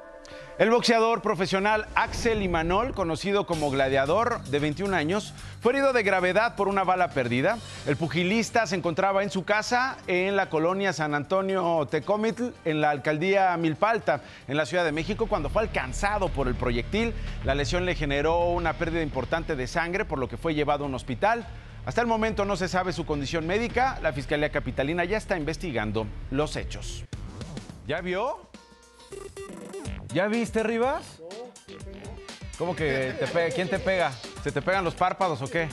El 0.56 0.70
boxeador 0.70 1.20
profesional 1.20 1.86
Axel 1.94 2.40
Imanol, 2.40 2.94
conocido 2.94 3.44
como 3.44 3.70
Gladiador, 3.70 4.40
de 4.44 4.60
21 4.60 4.96
años, 4.96 5.34
fue 5.60 5.72
herido 5.72 5.92
de 5.92 6.02
gravedad 6.02 6.56
por 6.56 6.68
una 6.68 6.84
bala 6.84 7.08
perdida. 7.08 7.58
El 7.86 7.96
pugilista 7.96 8.66
se 8.66 8.76
encontraba 8.76 9.22
en 9.22 9.30
su 9.30 9.44
casa 9.44 9.98
en 10.06 10.36
la 10.36 10.48
colonia 10.48 10.94
San 10.94 11.14
Antonio 11.14 11.86
Tecomitl, 11.90 12.54
en 12.64 12.80
la 12.80 12.90
alcaldía 12.90 13.54
Milpalta, 13.58 14.22
en 14.48 14.56
la 14.56 14.64
Ciudad 14.64 14.84
de 14.84 14.92
México, 14.92 15.26
cuando 15.26 15.50
fue 15.50 15.62
alcanzado 15.62 16.28
por 16.28 16.48
el 16.48 16.54
proyectil. 16.54 17.12
La 17.44 17.54
lesión 17.54 17.84
le 17.84 17.94
generó 17.94 18.48
una 18.50 18.74
pérdida 18.74 19.02
importante 19.02 19.56
de 19.56 19.66
sangre, 19.66 20.04
por 20.04 20.18
lo 20.18 20.28
que 20.28 20.38
fue 20.38 20.54
llevado 20.54 20.84
a 20.84 20.86
un 20.86 20.94
hospital. 20.94 21.46
Hasta 21.86 22.00
el 22.00 22.06
momento 22.06 22.44
no 22.44 22.56
se 22.56 22.68
sabe 22.68 22.92
su 22.92 23.04
condición 23.04 23.46
médica. 23.46 23.98
La 24.02 24.12
Fiscalía 24.12 24.50
Capitalina 24.50 25.04
ya 25.04 25.18
está 25.18 25.36
investigando 25.36 26.06
los 26.30 26.56
hechos. 26.56 27.04
¿Ya 27.86 28.00
vio? 28.00 28.48
¿Ya 30.12 30.26
viste, 30.26 30.62
Rivas? 30.62 31.20
¿Cómo 32.58 32.74
que 32.74 33.14
te 33.18 33.26
pega? 33.26 33.54
¿Quién 33.54 33.68
te 33.68 33.78
pega? 33.78 34.12
¿Se 34.42 34.50
te 34.50 34.62
pegan 34.62 34.84
los 34.84 34.94
párpados 34.94 35.42
o 35.42 35.50
qué? 35.50 35.68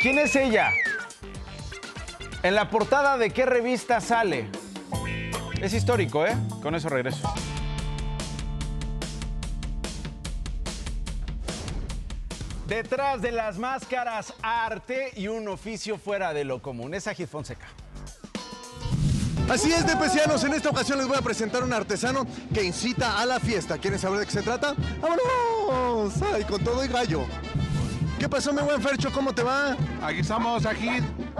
¿Quién 0.00 0.18
es 0.18 0.36
ella? 0.36 0.70
¿En 2.42 2.54
la 2.54 2.70
portada 2.70 3.18
de 3.18 3.30
qué 3.30 3.46
revista 3.46 4.00
sale? 4.00 4.48
Es 5.60 5.74
histórico, 5.74 6.24
¿eh? 6.24 6.36
Con 6.62 6.76
eso 6.76 6.88
regreso. 6.88 7.32
Detrás 12.68 13.22
de 13.22 13.32
las 13.32 13.56
máscaras, 13.56 14.34
arte 14.42 15.10
y 15.16 15.26
un 15.26 15.48
oficio 15.48 15.96
fuera 15.96 16.34
de 16.34 16.44
lo 16.44 16.60
común. 16.60 16.92
Es 16.92 17.06
Agit 17.06 17.26
Fonseca. 17.26 17.66
Así 19.48 19.72
es, 19.72 19.86
de 19.86 19.96
Pesianos. 19.96 20.44
En 20.44 20.52
esta 20.52 20.68
ocasión 20.68 20.98
les 20.98 21.08
voy 21.08 21.16
a 21.16 21.22
presentar 21.22 21.64
un 21.64 21.72
artesano 21.72 22.26
que 22.52 22.62
incita 22.62 23.18
a 23.18 23.24
la 23.24 23.40
fiesta. 23.40 23.78
¿Quieren 23.78 23.98
saber 23.98 24.20
de 24.20 24.26
qué 24.26 24.32
se 24.32 24.42
trata? 24.42 24.74
¡Vámonos! 25.00 26.12
¡Ay, 26.34 26.44
con 26.44 26.62
todo 26.62 26.84
y 26.84 26.88
gallo! 26.88 27.24
¿Qué 28.18 28.28
pasó, 28.28 28.52
mi 28.52 28.62
buen 28.62 28.82
Fercho? 28.82 29.12
¿Cómo 29.12 29.32
te 29.32 29.44
va? 29.44 29.76
Aquí 30.02 30.20
estamos, 30.20 30.66
aquí, 30.66 30.90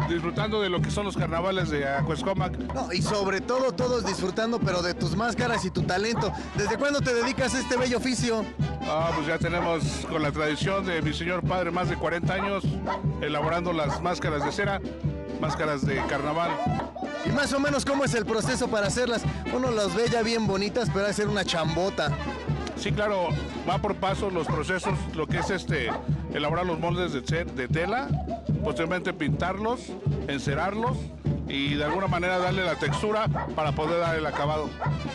disfrutando 0.08 0.60
de 0.62 0.68
lo 0.68 0.80
que 0.80 0.92
son 0.92 1.04
los 1.04 1.16
carnavales 1.16 1.70
de 1.70 1.88
Acuescomac. 1.88 2.56
No, 2.72 2.92
y 2.92 3.02
sobre 3.02 3.40
todo, 3.40 3.72
todos 3.72 4.06
disfrutando, 4.06 4.60
pero 4.60 4.80
de 4.80 4.94
tus 4.94 5.16
máscaras 5.16 5.64
y 5.64 5.70
tu 5.70 5.82
talento. 5.82 6.32
¿Desde 6.56 6.78
cuándo 6.78 7.00
te 7.00 7.12
dedicas 7.12 7.52
a 7.56 7.58
este 7.58 7.76
bello 7.76 7.98
oficio? 7.98 8.44
Ah, 8.82 9.10
pues 9.12 9.26
ya 9.26 9.38
tenemos 9.38 9.82
con 10.08 10.22
la 10.22 10.30
tradición 10.30 10.86
de 10.86 11.02
mi 11.02 11.12
señor 11.12 11.42
padre 11.42 11.72
más 11.72 11.88
de 11.88 11.96
40 11.96 12.32
años 12.32 12.64
elaborando 13.20 13.72
las 13.72 14.00
máscaras 14.00 14.44
de 14.44 14.52
cera, 14.52 14.80
máscaras 15.40 15.84
de 15.84 15.96
carnaval. 16.06 16.52
Y 17.26 17.30
más 17.30 17.52
o 17.52 17.58
menos, 17.58 17.84
¿cómo 17.84 18.04
es 18.04 18.14
el 18.14 18.24
proceso 18.24 18.68
para 18.68 18.86
hacerlas? 18.86 19.22
Uno 19.52 19.72
las 19.72 19.96
ve 19.96 20.08
ya 20.08 20.22
bien 20.22 20.46
bonitas, 20.46 20.88
pero 20.94 21.06
hacer 21.06 21.26
una 21.26 21.44
chambota. 21.44 22.16
Sí, 22.76 22.92
claro, 22.92 23.30
va 23.68 23.78
por 23.78 23.96
pasos 23.96 24.32
los 24.32 24.46
procesos, 24.46 24.94
lo 25.14 25.26
que 25.26 25.38
es 25.38 25.50
este, 25.50 25.90
elaborar 26.34 26.66
los 26.66 26.78
moldes 26.78 27.12
de, 27.12 27.44
de 27.44 27.68
tela, 27.68 28.08
posteriormente 28.62 29.12
pintarlos, 29.12 29.80
encerarlos 30.28 30.96
y 31.48 31.74
de 31.74 31.84
alguna 31.84 32.06
manera 32.06 32.38
darle 32.38 32.64
la 32.64 32.76
textura 32.76 33.26
para 33.54 33.72
poder 33.72 34.00
dar 34.00 34.16
el 34.16 34.26
acabado. 34.26 34.68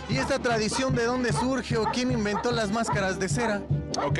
¿Y 0.09 0.17
esta 0.17 0.39
tradición 0.39 0.95
de 0.95 1.05
dónde 1.05 1.31
surge 1.31 1.77
o 1.77 1.85
quién 1.85 2.11
inventó 2.11 2.51
las 2.51 2.71
máscaras 2.71 3.19
de 3.19 3.29
cera? 3.29 3.61
Ok, 4.03 4.19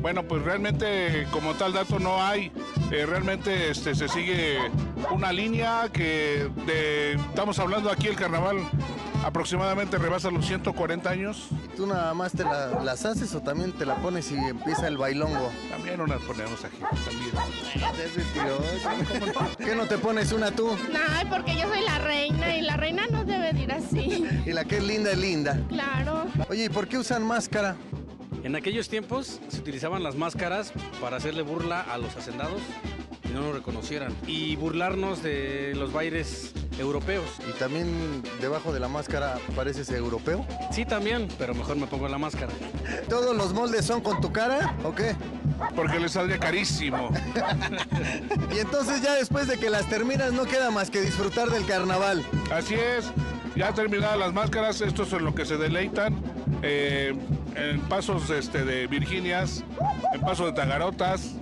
bueno, 0.00 0.22
pues 0.24 0.42
realmente 0.42 1.26
como 1.30 1.54
tal 1.54 1.72
dato 1.72 1.98
no 1.98 2.22
hay. 2.22 2.52
Eh, 2.90 3.06
realmente 3.06 3.70
este, 3.70 3.94
se 3.94 4.08
sigue 4.08 4.58
una 5.10 5.32
línea 5.32 5.88
que 5.92 6.48
estamos 7.30 7.58
hablando 7.58 7.90
aquí 7.90 8.08
el 8.08 8.16
carnaval 8.16 8.58
aproximadamente 9.28 9.98
rebasa 9.98 10.30
los 10.30 10.46
140 10.46 11.10
años. 11.10 11.48
¿Y 11.64 11.76
tú 11.76 11.86
nada 11.86 12.14
más 12.14 12.32
te 12.32 12.44
las 12.44 13.04
haces 13.04 13.34
o 13.34 13.42
también 13.42 13.72
te 13.72 13.84
la 13.84 13.96
pones 13.96 14.32
y 14.32 14.36
empieza 14.36 14.88
el 14.88 14.96
bailongo? 14.96 15.50
También 15.70 16.00
unas 16.00 16.20
ponemos 16.22 16.64
aquí, 16.64 16.78
también. 17.04 17.30
¿Qué 19.58 19.76
no 19.76 19.86
te 19.86 19.98
pones 19.98 20.32
una 20.32 20.50
tú? 20.50 20.68
No, 20.68 21.30
porque 21.30 21.54
yo 21.56 21.68
soy 21.68 21.82
la 21.82 21.98
reina 21.98 22.56
y 22.56 22.62
la 22.62 22.76
reina 22.76 23.06
no 23.10 23.24
debe 23.24 23.50
ir 23.60 23.70
así. 23.70 24.26
Y 24.46 24.52
la 24.52 24.64
que 24.64 24.78
es 24.78 24.84
linda 24.84 25.12
es 25.12 25.18
linda. 25.18 25.60
Claro. 25.68 26.24
Oye, 26.48 26.64
¿y 26.64 26.68
por 26.68 26.88
qué 26.88 26.96
usan 26.98 27.22
máscara? 27.22 27.76
En 28.44 28.56
aquellos 28.56 28.88
tiempos 28.88 29.40
se 29.48 29.58
utilizaban 29.58 30.02
las 30.02 30.14
máscaras 30.14 30.72
para 31.02 31.18
hacerle 31.18 31.42
burla 31.42 31.82
a 31.82 31.98
los 31.98 32.16
hacendados 32.16 32.62
y 33.24 33.28
no 33.34 33.42
nos 33.42 33.54
reconocieran. 33.54 34.14
Y 34.26 34.56
burlarnos 34.56 35.22
de 35.22 35.74
los 35.74 35.92
bailes 35.92 36.54
europeos. 36.78 37.26
¿Y 37.48 37.52
también 37.58 38.22
debajo 38.40 38.72
de 38.72 38.80
la 38.80 38.88
máscara 38.88 39.38
pareces 39.54 39.90
europeo? 39.90 40.46
Sí, 40.70 40.84
también, 40.84 41.28
pero 41.38 41.54
mejor 41.54 41.76
me 41.76 41.86
pongo 41.86 42.08
la 42.08 42.18
máscara. 42.18 42.52
¿Todos 43.08 43.36
los 43.36 43.52
moldes 43.52 43.84
son 43.84 44.00
con 44.00 44.20
tu 44.20 44.32
cara 44.32 44.74
o 44.84 44.94
qué? 44.94 45.14
Porque 45.74 45.98
les 45.98 46.12
saldría 46.12 46.38
carísimo. 46.38 47.10
y 48.54 48.58
entonces 48.58 49.02
ya 49.02 49.14
después 49.14 49.46
de 49.48 49.58
que 49.58 49.70
las 49.70 49.88
terminas 49.88 50.32
no 50.32 50.44
queda 50.44 50.70
más 50.70 50.90
que 50.90 51.00
disfrutar 51.00 51.50
del 51.50 51.66
carnaval. 51.66 52.24
Así 52.52 52.74
es, 52.74 53.10
ya 53.56 53.72
terminadas 53.72 54.18
las 54.18 54.32
máscaras, 54.32 54.80
esto 54.80 55.02
es 55.02 55.12
en 55.12 55.24
lo 55.24 55.34
que 55.34 55.44
se 55.44 55.56
deleitan. 55.56 56.22
Eh, 56.62 57.14
en 57.54 57.80
pasos 57.82 58.30
este, 58.30 58.64
de 58.64 58.86
Virginias, 58.86 59.64
en 60.12 60.20
pasos 60.20 60.46
de 60.46 60.52
Tagarotas. 60.52 61.34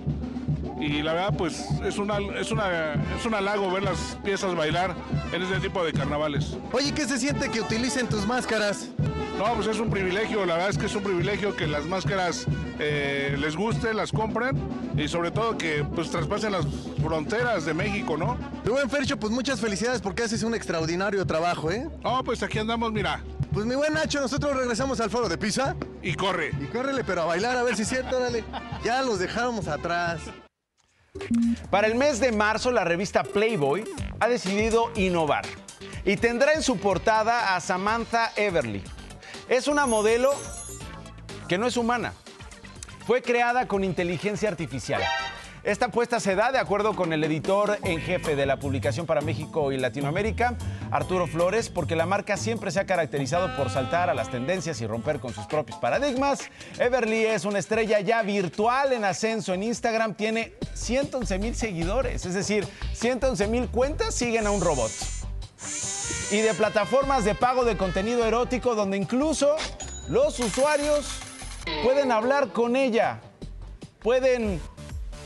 Y 0.79 1.01
la 1.01 1.13
verdad, 1.13 1.33
pues 1.37 1.65
es, 1.83 1.97
una, 1.97 2.17
es, 2.39 2.51
una, 2.51 2.93
es 2.93 3.25
un 3.25 3.33
halago 3.33 3.71
ver 3.71 3.83
las 3.83 4.17
piezas 4.23 4.55
bailar 4.55 4.95
en 5.33 5.41
este 5.41 5.59
tipo 5.59 5.83
de 5.83 5.91
carnavales. 5.91 6.55
Oye, 6.71 6.93
¿qué 6.93 7.05
se 7.05 7.17
siente 7.17 7.49
que 7.49 7.61
utilicen 7.61 8.07
tus 8.07 8.27
máscaras? 8.27 8.89
No, 9.37 9.53
pues 9.53 9.67
es 9.67 9.79
un 9.79 9.89
privilegio, 9.89 10.45
la 10.45 10.55
verdad 10.55 10.69
es 10.71 10.77
que 10.79 10.87
es 10.87 10.95
un 10.95 11.03
privilegio 11.03 11.55
que 11.55 11.67
las 11.67 11.85
máscaras 11.85 12.47
eh, 12.79 13.35
les 13.39 13.55
guste, 13.55 13.93
las 13.93 14.11
compren 14.11 14.57
y 14.97 15.07
sobre 15.07 15.29
todo 15.29 15.57
que 15.57 15.85
pues 15.95 16.09
traspasen 16.09 16.53
las 16.53 16.65
fronteras 17.03 17.63
de 17.65 17.75
México, 17.75 18.17
¿no? 18.17 18.35
buen 18.65 18.89
Fercho, 18.89 19.17
pues 19.17 19.31
muchas 19.31 19.59
felicidades 19.59 20.01
porque 20.01 20.23
haces 20.23 20.41
un 20.41 20.55
extraordinario 20.55 21.25
trabajo, 21.25 21.71
¿eh? 21.71 21.87
No, 22.03 22.23
pues 22.23 22.41
aquí 22.41 22.57
andamos, 22.57 22.91
mira, 22.91 23.23
Pues 23.53 23.65
mi 23.65 23.75
buen 23.75 23.93
Nacho, 23.93 24.21
nosotros 24.21 24.55
regresamos 24.55 24.99
al 24.99 25.09
foro 25.09 25.29
de 25.29 25.37
Pisa. 25.37 25.75
Y 26.01 26.15
corre. 26.15 26.51
Y 26.59 26.65
córrele, 26.65 27.03
pero 27.03 27.21
a 27.21 27.25
bailar, 27.25 27.57
a 27.57 27.63
ver 27.63 27.75
si 27.75 27.83
es 27.83 27.89
cierto, 27.89 28.17
órale. 28.17 28.43
Ya 28.83 29.01
los 29.03 29.19
dejamos 29.19 29.67
atrás. 29.67 30.21
Para 31.69 31.87
el 31.87 31.95
mes 31.95 32.19
de 32.19 32.31
marzo, 32.31 32.71
la 32.71 32.83
revista 32.83 33.23
Playboy 33.23 33.83
ha 34.19 34.27
decidido 34.27 34.91
innovar 34.95 35.45
y 36.05 36.15
tendrá 36.17 36.53
en 36.53 36.63
su 36.63 36.77
portada 36.77 37.55
a 37.55 37.59
Samantha 37.59 38.31
Everly. 38.35 38.83
Es 39.49 39.67
una 39.67 39.85
modelo 39.85 40.31
que 41.47 41.57
no 41.57 41.67
es 41.67 41.77
humana. 41.77 42.13
Fue 43.05 43.21
creada 43.21 43.67
con 43.67 43.83
inteligencia 43.83 44.49
artificial. 44.49 45.01
Esta 45.67 45.87
apuesta 45.87 46.21
se 46.21 46.33
da 46.33 46.53
de 46.53 46.59
acuerdo 46.59 46.95
con 46.95 47.11
el 47.11 47.21
editor 47.25 47.77
en 47.83 47.99
jefe 47.99 48.37
de 48.37 48.45
la 48.45 48.55
publicación 48.55 49.05
para 49.05 49.19
México 49.19 49.73
y 49.73 49.77
Latinoamérica, 49.77 50.55
Arturo 50.91 51.27
Flores, 51.27 51.67
porque 51.67 51.97
la 51.97 52.05
marca 52.05 52.37
siempre 52.37 52.71
se 52.71 52.79
ha 52.79 52.85
caracterizado 52.85 53.53
por 53.57 53.69
saltar 53.69 54.09
a 54.09 54.13
las 54.13 54.31
tendencias 54.31 54.79
y 54.79 54.87
romper 54.87 55.19
con 55.19 55.33
sus 55.33 55.45
propios 55.45 55.77
paradigmas. 55.79 56.39
Everly 56.79 57.25
es 57.25 57.43
una 57.43 57.59
estrella 57.59 57.99
ya 57.99 58.23
virtual 58.23 58.93
en 58.93 59.03
ascenso 59.03 59.53
en 59.53 59.63
Instagram, 59.63 60.13
tiene 60.13 60.53
111 60.73 61.37
mil 61.37 61.53
seguidores, 61.53 62.25
es 62.25 62.33
decir, 62.33 62.65
111 62.93 63.47
mil 63.49 63.67
cuentas 63.67 64.15
siguen 64.15 64.47
a 64.47 64.51
un 64.51 64.61
robot. 64.61 64.91
Y 66.31 66.37
de 66.37 66.53
plataformas 66.53 67.25
de 67.25 67.35
pago 67.35 67.65
de 67.65 67.75
contenido 67.75 68.25
erótico 68.25 68.73
donde 68.73 68.95
incluso 68.95 69.57
los 70.07 70.39
usuarios 70.39 71.19
pueden 71.83 72.13
hablar 72.13 72.53
con 72.53 72.77
ella, 72.77 73.19
pueden 73.99 74.61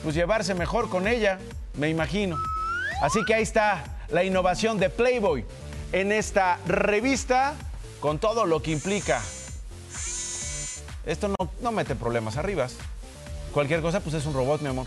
pues 0.03 0.15
llevarse 0.15 0.53
mejor 0.53 0.89
con 0.89 1.07
ella, 1.07 1.39
me 1.77 1.89
imagino. 1.89 2.37
Así 3.01 3.23
que 3.25 3.33
ahí 3.33 3.43
está 3.43 3.83
la 4.09 4.23
innovación 4.23 4.79
de 4.79 4.89
Playboy 4.89 5.45
en 5.91 6.11
esta 6.11 6.57
revista 6.65 7.53
con 7.99 8.19
todo 8.19 8.45
lo 8.45 8.61
que 8.61 8.71
implica. 8.71 9.21
Esto 11.05 11.27
no, 11.27 11.35
no 11.61 11.71
mete 11.71 11.95
problemas 11.95 12.37
arriba. 12.37 12.67
Cualquier 13.53 13.81
cosa, 13.81 13.99
pues 13.99 14.15
es 14.15 14.25
un 14.25 14.33
robot, 14.33 14.61
mi 14.61 14.69
amor. 14.69 14.85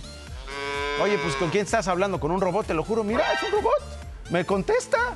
Oye, 1.02 1.18
pues 1.18 1.34
¿con 1.34 1.50
quién 1.50 1.64
estás 1.64 1.88
hablando? 1.88 2.20
Con 2.20 2.30
un 2.30 2.40
robot, 2.40 2.66
te 2.66 2.74
lo 2.74 2.84
juro. 2.84 3.02
Mira, 3.02 3.32
es 3.32 3.42
un 3.42 3.50
robot. 3.50 3.82
Me 4.30 4.46
contesta. 4.46 5.14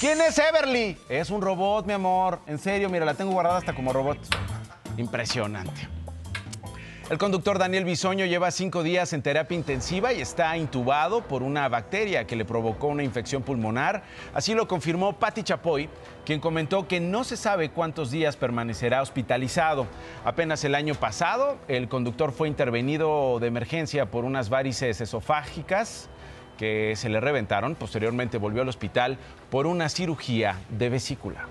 ¿Quién 0.00 0.20
es 0.20 0.36
Everly? 0.38 0.98
Es 1.08 1.30
un 1.30 1.40
robot, 1.40 1.86
mi 1.86 1.92
amor. 1.92 2.40
En 2.46 2.58
serio, 2.58 2.90
mira, 2.90 3.04
la 3.04 3.14
tengo 3.14 3.30
guardada 3.30 3.58
hasta 3.58 3.74
como 3.74 3.92
robot. 3.92 4.18
Impresionante. 4.96 6.01
El 7.12 7.18
conductor 7.18 7.58
Daniel 7.58 7.84
Bisoño 7.84 8.24
lleva 8.24 8.50
cinco 8.50 8.82
días 8.82 9.12
en 9.12 9.20
terapia 9.20 9.54
intensiva 9.54 10.14
y 10.14 10.22
está 10.22 10.56
intubado 10.56 11.20
por 11.20 11.42
una 11.42 11.68
bacteria 11.68 12.26
que 12.26 12.36
le 12.36 12.46
provocó 12.46 12.86
una 12.86 13.02
infección 13.02 13.42
pulmonar. 13.42 14.02
Así 14.32 14.54
lo 14.54 14.66
confirmó 14.66 15.18
Patti 15.18 15.42
Chapoy, 15.42 15.90
quien 16.24 16.40
comentó 16.40 16.88
que 16.88 17.00
no 17.00 17.22
se 17.24 17.36
sabe 17.36 17.68
cuántos 17.68 18.10
días 18.10 18.38
permanecerá 18.38 19.02
hospitalizado. 19.02 19.86
Apenas 20.24 20.64
el 20.64 20.74
año 20.74 20.94
pasado, 20.94 21.58
el 21.68 21.86
conductor 21.90 22.32
fue 22.32 22.48
intervenido 22.48 23.38
de 23.40 23.48
emergencia 23.48 24.10
por 24.10 24.24
unas 24.24 24.48
varices 24.48 25.02
esofágicas 25.02 26.08
que 26.56 26.94
se 26.96 27.10
le 27.10 27.20
reventaron. 27.20 27.74
Posteriormente 27.74 28.38
volvió 28.38 28.62
al 28.62 28.70
hospital 28.70 29.18
por 29.50 29.66
una 29.66 29.90
cirugía 29.90 30.60
de 30.70 30.88
vesícula. 30.88 31.46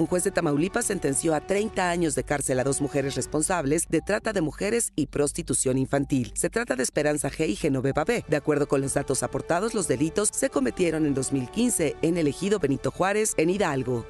Un 0.00 0.06
juez 0.06 0.24
de 0.24 0.30
Tamaulipas 0.30 0.86
sentenció 0.86 1.34
a 1.34 1.42
30 1.42 1.90
años 1.90 2.14
de 2.14 2.24
cárcel 2.24 2.58
a 2.58 2.64
dos 2.64 2.80
mujeres 2.80 3.16
responsables 3.16 3.86
de 3.86 4.00
trata 4.00 4.32
de 4.32 4.40
mujeres 4.40 4.94
y 4.96 5.08
prostitución 5.08 5.76
infantil. 5.76 6.32
Se 6.34 6.48
trata 6.48 6.74
de 6.74 6.82
Esperanza 6.82 7.30
G 7.30 7.46
y 7.46 7.54
Genoveva 7.54 8.04
B. 8.04 8.24
De 8.26 8.36
acuerdo 8.36 8.66
con 8.66 8.80
los 8.80 8.94
datos 8.94 9.22
aportados, 9.22 9.74
los 9.74 9.88
delitos 9.88 10.30
se 10.32 10.48
cometieron 10.48 11.04
en 11.04 11.12
2015 11.12 11.96
en 12.00 12.16
el 12.16 12.28
ejido 12.28 12.58
Benito 12.58 12.90
Juárez, 12.90 13.34
en 13.36 13.50
Hidalgo. 13.50 14.06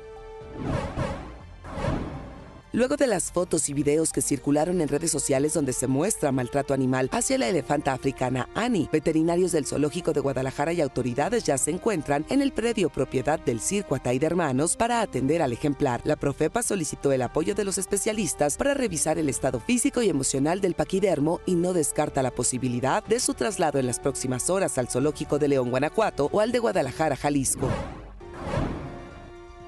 Luego 2.73 2.97
de 2.97 3.09
las 3.09 3.33
fotos 3.33 3.69
y 3.69 3.75
videos 3.75 4.13
que 4.13 4.23
circularon 4.23 4.81
en 4.81 4.87
redes 4.87 5.11
sociales 5.11 5.55
donde 5.55 5.73
se 5.73 5.89
muestra 5.89 6.31
maltrato 6.31 6.73
animal 6.73 7.09
hacia 7.11 7.37
la 7.37 7.49
elefanta 7.49 7.93
africana 7.93 8.49
Annie, 8.55 8.89
veterinarios 8.93 9.51
del 9.51 9.67
Zoológico 9.67 10.13
de 10.13 10.21
Guadalajara 10.21 10.73
y 10.73 10.81
autoridades 10.81 11.43
ya 11.43 11.59
se 11.59 11.73
encuentran 11.73 12.25
en 12.29 12.41
el 12.41 12.53
predio 12.53 12.89
propiedad 12.89 13.41
del 13.41 13.61
Circo 13.61 13.97
Atay 13.97 14.21
de 14.21 14.27
Hermanos 14.27 14.77
para 14.77 15.01
atender 15.01 15.43
al 15.43 15.53
ejemplar. 15.53 16.01
La 16.05 16.15
Profepa 16.15 16.63
solicitó 16.63 17.11
el 17.11 17.23
apoyo 17.23 17.57
de 17.57 17.65
los 17.65 17.77
especialistas 17.77 18.57
para 18.57 18.73
revisar 18.75 19.19
el 19.19 19.29
estado 19.29 19.59
físico 19.59 20.01
y 20.01 20.09
emocional 20.09 20.61
del 20.61 20.75
paquidermo 20.75 21.41
y 21.47 21.57
no 21.57 21.73
descarta 21.73 22.23
la 22.23 22.31
posibilidad 22.31 23.03
de 23.03 23.19
su 23.19 23.35
traslado 23.35 23.81
en 23.81 23.87
las 23.87 23.99
próximas 23.99 24.49
horas 24.49 24.79
al 24.79 24.87
Zoológico 24.87 25.41
de 25.41 25.49
León, 25.49 25.71
Guanajuato 25.71 26.31
o 26.31 26.39
al 26.39 26.53
de 26.53 26.61
Guadalajara, 26.61 27.17
Jalisco. 27.17 27.69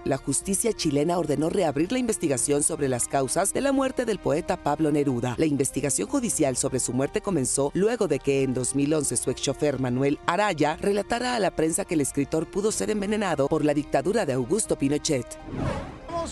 La 0.05 0.17
justicia 0.17 0.73
chilena 0.73 1.17
ordenó 1.17 1.49
reabrir 1.49 1.93
la 1.93 1.99
investigación 1.99 2.65
sobre 2.65 2.89
las 2.89 3.07
causas 3.07 3.53
de 3.53 3.61
la 3.61 3.71
muerte 3.71 4.05
del 4.05 4.19
poeta 4.19 4.57
Pablo 4.57 4.91
Neruda. 4.91 5.37
La 5.39 5.47
investigación 5.47 6.09
judicial 6.09 6.57
sobre 6.57 6.81
su 6.81 6.93
muerte 6.93 7.21
comenzó 7.21 7.71
luego 7.73 8.09
de 8.09 8.19
que 8.19 8.43
en 8.43 8.53
2011 8.53 9.17
su 9.17 9.31
ex 9.31 9.41
chofer 9.43 9.79
Manuel 9.79 10.19
Araya 10.27 10.77
relatara 10.81 11.37
a 11.37 11.39
la 11.39 11.53
prensa 11.53 11.85
que 11.85 11.95
el 11.95 12.01
escritor 12.01 12.51
pudo 12.51 12.73
ser 12.73 12.91
envenenado 12.91 13.47
por 13.47 13.65
la 13.65 13.75
dictadura 13.75 14.27
de 14.27 14.33
Augusto 14.33 14.77
Pinochet. 14.77 15.39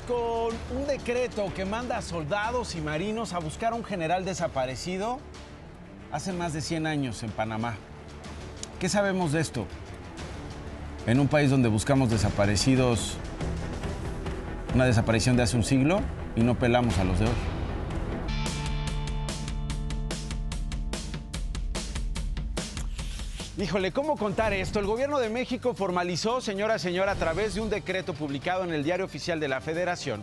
Con 0.09 0.55
un 0.77 0.87
decreto 0.89 1.53
que 1.55 1.65
manda 1.65 1.99
a 1.99 2.03
soldados 2.03 2.75
y 2.75 2.81
marinos 2.81 3.33
a 3.35 3.39
buscar 3.39 3.73
a 3.73 3.77
un 3.77 3.85
general 3.85 4.25
desaparecido 4.25 5.21
hace 6.11 6.33
más 6.33 6.53
de 6.53 6.61
100 6.61 6.89
años 6.89 7.23
en 7.23 7.31
Panamá. 7.31 7.77
¿Qué 8.81 8.89
sabemos 8.89 9.31
de 9.31 9.41
esto? 9.41 9.67
En 11.07 11.21
un 11.21 11.29
país 11.29 11.51
donde 11.51 11.69
buscamos 11.69 12.11
desaparecidos 12.11 13.17
una 14.75 14.85
desaparición 14.85 15.37
de 15.37 15.43
hace 15.43 15.57
un 15.57 15.65
siglo 15.65 16.01
y 16.37 16.43
no 16.43 16.59
pelamos 16.59 16.99
a 16.99 17.05
los 17.05 17.19
de 17.19 17.27
hoy. 17.27 17.33
Híjole, 23.59 23.93
¿cómo 23.93 24.17
contar 24.17 24.55
esto? 24.55 24.79
El 24.79 24.87
gobierno 24.87 25.19
de 25.19 25.29
México 25.29 25.75
formalizó, 25.75 26.41
señora, 26.41 26.79
señora, 26.79 27.13
a 27.13 27.17
través 27.17 27.55
de 27.55 27.61
un 27.61 27.69
decreto 27.69 28.15
publicado 28.15 28.65
en 28.65 28.73
el 28.73 28.85
Diario 28.85 29.05
Oficial 29.05 29.39
de 29.39 29.49
la 29.49 29.61
Federación, 29.61 30.23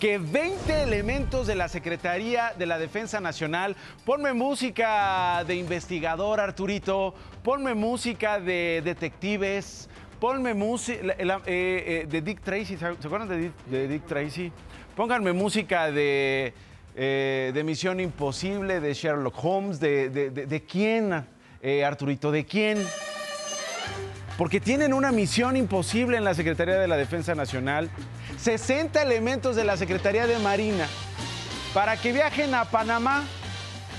que 0.00 0.18
20 0.18 0.82
elementos 0.82 1.46
de 1.46 1.54
la 1.54 1.68
Secretaría 1.68 2.54
de 2.58 2.66
la 2.66 2.78
Defensa 2.78 3.20
Nacional, 3.20 3.76
ponme 4.04 4.32
música 4.32 5.44
de 5.46 5.54
investigador, 5.54 6.40
Arturito, 6.40 7.14
ponme 7.44 7.74
música 7.74 8.40
de 8.40 8.82
detectives, 8.84 9.88
ponme 10.20 10.54
música 10.54 11.00
eh, 11.18 11.34
eh, 11.46 12.06
de 12.08 12.22
Dick 12.22 12.40
Tracy, 12.40 12.76
¿se 12.76 12.86
acuerdan 12.86 13.28
de 13.28 13.88
Dick, 13.88 14.06
Tracy? 14.06 14.50
Pónganme 14.94 15.32
música 15.32 15.90
de, 15.90 16.54
eh, 16.94 17.50
de 17.52 17.64
Misión 17.64 18.00
Imposible, 18.00 18.80
de 18.80 18.94
Sherlock 18.94 19.44
Holmes, 19.44 19.78
de, 19.78 20.08
de, 20.08 20.30
de 20.30 20.62
quién, 20.64 21.24
Arturito, 21.84 22.30
de 22.30 22.44
quién. 22.44 22.86
Porque 24.38 24.60
tienen 24.60 24.92
una 24.92 25.12
misión 25.12 25.56
imposible 25.56 26.18
en 26.18 26.24
la 26.24 26.34
Secretaría 26.34 26.78
de 26.78 26.86
la 26.86 26.96
Defensa 26.96 27.34
Nacional, 27.34 27.90
60 28.38 29.02
elementos 29.02 29.56
de 29.56 29.64
la 29.64 29.76
Secretaría 29.76 30.26
de 30.26 30.38
Marina, 30.38 30.86
para 31.74 31.96
que 31.96 32.12
viajen 32.12 32.54
a 32.54 32.66
Panamá. 32.66 33.24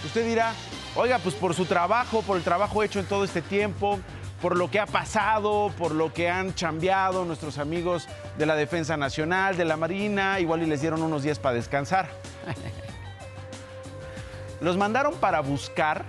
Usted 0.06 0.26
dirá, 0.28 0.54
oiga, 0.96 1.20
pues 1.20 1.36
por 1.36 1.56
su 1.56 1.66
trabajo, 1.66 2.22
por 2.22 2.38
el 2.38 2.44
trabajo 2.44 2.84
hecho 2.84 3.00
en 3.00 3.08
todo 3.08 3.24
este 3.24 3.42
tiempo, 3.42 4.00
por 4.42 4.56
lo 4.56 4.70
que 4.70 4.80
ha 4.80 4.86
pasado, 4.86 5.72
por 5.78 5.94
lo 5.94 6.14
que 6.14 6.30
han 6.30 6.54
chambeado 6.54 7.26
nuestros 7.26 7.58
amigos 7.58 8.08
de 8.38 8.46
la 8.46 8.56
Defensa 8.56 8.98
Nacional, 8.98 9.58
de 9.58 9.66
la 9.66 9.78
Marina, 9.78 10.40
igual 10.40 10.62
y 10.62 10.68
les 10.68 10.82
dieron 10.82 11.02
unos 11.02 11.24
días 11.24 11.40
para 11.40 11.56
descansar. 11.56 12.10
Los 14.62 14.78
mandaron 14.78 15.16
para 15.16 15.42
buscar 15.42 16.06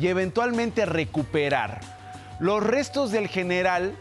y 0.00 0.08
eventualmente 0.08 0.86
recuperar 0.86 1.80
los 2.40 2.62
restos 2.62 3.12
del 3.12 3.28
general 3.28 3.94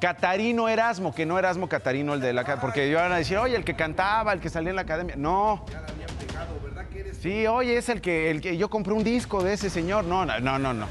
Catarino 0.00 0.68
Erasmo, 0.68 1.14
que 1.14 1.26
no 1.26 1.38
Erasmo 1.38 1.68
Catarino 1.68 2.14
el 2.14 2.20
de 2.20 2.32
la 2.32 2.44
porque 2.60 2.88
iban 2.88 3.12
a 3.12 3.16
decir, 3.16 3.36
oye, 3.36 3.54
el 3.54 3.64
que 3.64 3.74
cantaba, 3.74 4.32
el 4.32 4.40
que 4.40 4.48
salía 4.48 4.70
en 4.70 4.76
la 4.76 4.82
academia. 4.82 5.14
No. 5.16 5.64
Ya 5.70 5.78
habían 5.78 6.10
pegado, 6.18 6.58
¿verdad 6.62 6.88
que 6.88 7.00
eres? 7.00 7.18
Sí, 7.18 7.46
oye, 7.46 7.76
es 7.76 7.88
el 7.88 8.00
que, 8.00 8.30
el 8.30 8.40
que 8.40 8.56
yo 8.56 8.70
compré 8.70 8.94
un 8.94 9.04
disco 9.04 9.42
de 9.42 9.52
ese 9.52 9.68
señor. 9.68 10.04
No, 10.04 10.24
no, 10.24 10.40
no, 10.40 10.72
no. 10.72 10.86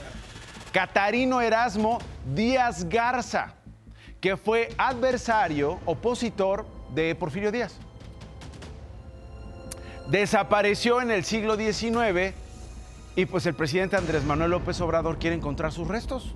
No. 0.69 0.73
Catarino 0.73 1.41
Erasmo 1.41 1.99
Díaz 2.33 2.87
Garza, 2.87 3.53
que 4.21 4.37
fue 4.37 4.69
adversario, 4.77 5.79
opositor 5.85 6.65
de 6.93 7.15
Porfirio 7.15 7.51
Díaz. 7.51 7.77
Desapareció 10.09 11.01
en 11.01 11.11
el 11.11 11.23
siglo 11.23 11.55
XIX 11.55 12.33
y 13.15 13.25
pues 13.25 13.45
el 13.45 13.53
presidente 13.53 13.95
Andrés 13.95 14.23
Manuel 14.23 14.51
López 14.51 14.79
Obrador 14.81 15.19
quiere 15.19 15.35
encontrar 15.35 15.71
sus 15.71 15.87
restos. 15.87 16.35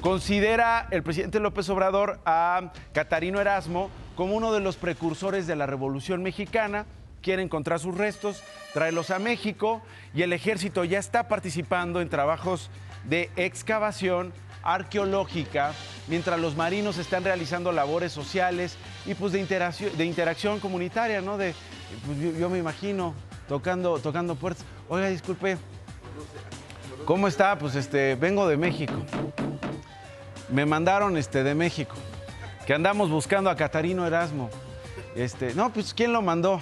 Considera 0.00 0.86
el 0.90 1.02
presidente 1.02 1.40
López 1.40 1.68
Obrador 1.68 2.20
a 2.24 2.70
Catarino 2.92 3.40
Erasmo 3.40 3.90
como 4.14 4.36
uno 4.36 4.52
de 4.52 4.60
los 4.60 4.76
precursores 4.76 5.46
de 5.46 5.56
la 5.56 5.66
Revolución 5.66 6.22
Mexicana, 6.22 6.86
quiere 7.22 7.42
encontrar 7.42 7.80
sus 7.80 7.96
restos, 7.96 8.42
tráelos 8.72 9.10
a 9.10 9.18
México 9.18 9.82
y 10.14 10.22
el 10.22 10.32
ejército 10.32 10.84
ya 10.84 10.98
está 10.98 11.28
participando 11.28 12.00
en 12.00 12.08
trabajos 12.08 12.70
de 13.08 13.30
excavación 13.36 14.32
arqueológica 14.62 15.72
mientras 16.08 16.40
los 16.40 16.56
marinos 16.56 16.98
están 16.98 17.22
realizando 17.22 17.70
labores 17.70 18.12
sociales 18.12 18.76
y 19.06 19.14
pues 19.14 19.32
de 19.32 19.40
interacción, 19.40 19.96
de 19.96 20.04
interacción 20.04 20.58
comunitaria, 20.58 21.20
¿no? 21.20 21.38
De, 21.38 21.54
pues, 22.04 22.38
yo, 22.38 22.50
me 22.50 22.58
imagino 22.58 23.14
tocando, 23.48 23.98
tocando 24.00 24.34
puertas. 24.34 24.64
Oiga, 24.88 25.08
disculpe, 25.08 25.56
¿cómo 27.04 27.28
está? 27.28 27.56
Pues 27.58 27.76
este, 27.76 28.16
vengo 28.16 28.48
de 28.48 28.56
México. 28.56 28.94
Me 30.48 30.66
mandaron 30.66 31.16
este, 31.16 31.42
de 31.42 31.54
México, 31.54 31.94
que 32.66 32.74
andamos 32.74 33.10
buscando 33.10 33.50
a 33.50 33.56
Catarino 33.56 34.06
Erasmo. 34.06 34.50
Este, 35.14 35.54
no, 35.54 35.72
pues 35.72 35.94
¿quién 35.94 36.12
lo 36.12 36.22
mandó? 36.22 36.60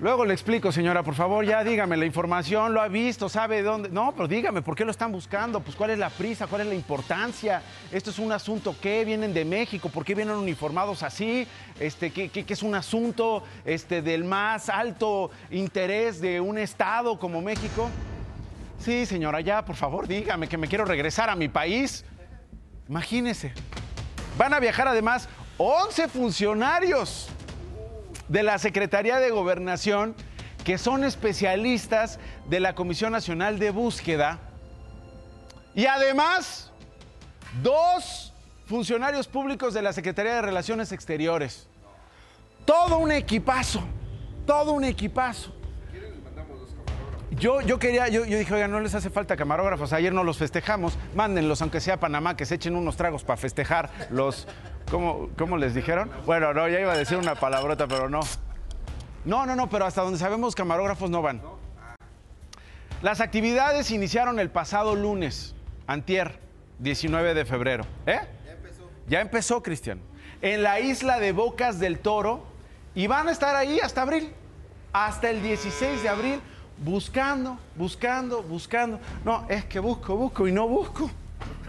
Luego 0.00 0.24
le 0.24 0.32
explico, 0.32 0.70
señora, 0.70 1.02
por 1.02 1.16
favor, 1.16 1.44
ya 1.44 1.64
dígame 1.64 1.96
la 1.96 2.06
información, 2.06 2.72
lo 2.72 2.80
ha 2.80 2.86
visto, 2.86 3.28
sabe 3.28 3.62
dónde. 3.62 3.88
No, 3.88 4.12
pero 4.12 4.28
dígame, 4.28 4.62
¿por 4.62 4.76
qué 4.76 4.84
lo 4.84 4.92
están 4.92 5.10
buscando? 5.10 5.58
Pues 5.58 5.74
cuál 5.74 5.90
es 5.90 5.98
la 5.98 6.08
prisa, 6.08 6.46
cuál 6.46 6.60
es 6.60 6.68
la 6.68 6.74
importancia. 6.74 7.62
Esto 7.90 8.10
es 8.10 8.20
un 8.20 8.30
asunto 8.30 8.76
que 8.80 9.04
vienen 9.04 9.34
de 9.34 9.44
México, 9.44 9.88
¿por 9.88 10.04
qué 10.04 10.14
vienen 10.14 10.36
uniformados 10.36 11.02
así? 11.02 11.48
Este, 11.80 12.12
es 12.32 12.62
un 12.62 12.76
asunto 12.76 13.42
este, 13.64 14.00
del 14.00 14.22
más 14.22 14.68
alto 14.68 15.32
interés 15.50 16.20
de 16.20 16.40
un 16.40 16.58
estado 16.58 17.18
como 17.18 17.42
México. 17.42 17.90
Sí, 18.78 19.04
señora, 19.04 19.40
ya, 19.40 19.64
por 19.64 19.74
favor, 19.74 20.06
dígame 20.06 20.46
que 20.48 20.58
me 20.58 20.68
quiero 20.68 20.84
regresar 20.84 21.28
a 21.28 21.34
mi 21.34 21.48
país. 21.48 22.04
Imagínese. 22.88 23.52
Van 24.38 24.54
a 24.54 24.60
viajar 24.60 24.86
además 24.86 25.28
11 25.56 26.06
funcionarios 26.06 27.30
de 28.28 28.42
la 28.42 28.58
Secretaría 28.58 29.18
de 29.18 29.30
Gobernación 29.30 30.14
que 30.64 30.76
son 30.76 31.02
especialistas 31.02 32.18
de 32.48 32.60
la 32.60 32.74
Comisión 32.74 33.12
Nacional 33.12 33.58
de 33.58 33.70
Búsqueda. 33.70 34.38
Y 35.74 35.86
además, 35.86 36.70
dos 37.62 38.34
funcionarios 38.66 39.28
públicos 39.28 39.72
de 39.72 39.80
la 39.80 39.94
Secretaría 39.94 40.34
de 40.34 40.42
Relaciones 40.42 40.92
Exteriores. 40.92 41.68
Todo 42.66 42.98
un 42.98 43.12
equipazo, 43.12 43.80
todo 44.46 44.72
un 44.72 44.84
equipazo. 44.84 45.54
Yo, 47.30 47.62
yo 47.62 47.78
quería, 47.78 48.08
yo, 48.08 48.26
yo 48.26 48.36
dije, 48.36 48.52
oiga, 48.52 48.68
no 48.68 48.80
les 48.80 48.94
hace 48.94 49.10
falta 49.10 49.36
camarógrafos, 49.36 49.92
ayer 49.92 50.12
no 50.12 50.24
los 50.24 50.38
festejamos, 50.38 50.98
mándenlos, 51.14 51.62
aunque 51.62 51.80
sea 51.80 51.94
a 51.94 52.00
Panamá, 52.00 52.36
que 52.36 52.44
se 52.44 52.56
echen 52.56 52.74
unos 52.74 52.96
tragos 52.96 53.22
para 53.22 53.36
festejar 53.36 53.90
los, 54.10 54.48
¿cómo, 54.90 55.28
¿cómo 55.36 55.56
les 55.56 55.74
dijeron? 55.74 56.10
Bueno, 56.26 56.52
no, 56.54 56.68
ya 56.68 56.80
iba 56.80 56.92
a 56.92 56.96
decir 56.96 57.16
una 57.16 57.34
palabrota, 57.34 57.86
pero 57.86 58.08
no. 58.08 58.20
No, 59.24 59.46
no, 59.46 59.56
no, 59.56 59.68
pero 59.68 59.84
hasta 59.84 60.02
donde 60.02 60.18
sabemos 60.18 60.54
camarógrafos 60.54 61.10
no 61.10 61.22
van. 61.22 61.42
Las 63.02 63.20
actividades 63.20 63.90
iniciaron 63.90 64.40
el 64.40 64.50
pasado 64.50 64.94
lunes, 64.94 65.54
antier, 65.86 66.40
19 66.78 67.34
de 67.34 67.44
febrero. 67.44 67.84
¿Eh? 68.06 68.18
Ya 68.44 68.52
empezó. 68.52 68.90
Ya 69.06 69.20
empezó, 69.20 69.62
Cristian. 69.62 70.00
En 70.40 70.62
la 70.62 70.80
isla 70.80 71.18
de 71.18 71.32
Bocas 71.32 71.78
del 71.78 71.98
Toro 71.98 72.44
y 72.94 73.06
van 73.06 73.28
a 73.28 73.32
estar 73.32 73.54
ahí 73.54 73.80
hasta 73.80 74.02
abril, 74.02 74.32
hasta 74.92 75.30
el 75.30 75.42
16 75.42 76.02
de 76.02 76.08
abril, 76.08 76.40
buscando, 76.78 77.58
buscando, 77.76 78.42
buscando. 78.42 79.00
No, 79.24 79.46
es 79.48 79.64
que 79.64 79.78
busco, 79.78 80.16
busco 80.16 80.48
y 80.48 80.52
no 80.52 80.66
busco. 80.68 81.10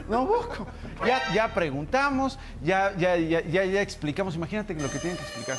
No 0.09 0.25
busco. 0.25 0.67
Ya, 1.05 1.21
ya 1.33 1.53
preguntamos, 1.53 2.39
ya, 2.63 2.93
ya, 2.97 3.15
ya, 3.17 3.41
ya, 3.41 3.65
ya 3.65 3.81
explicamos. 3.81 4.35
Imagínate 4.35 4.73
lo 4.73 4.89
que 4.89 4.99
tienen 4.99 5.17
que 5.17 5.23
explicar. 5.23 5.57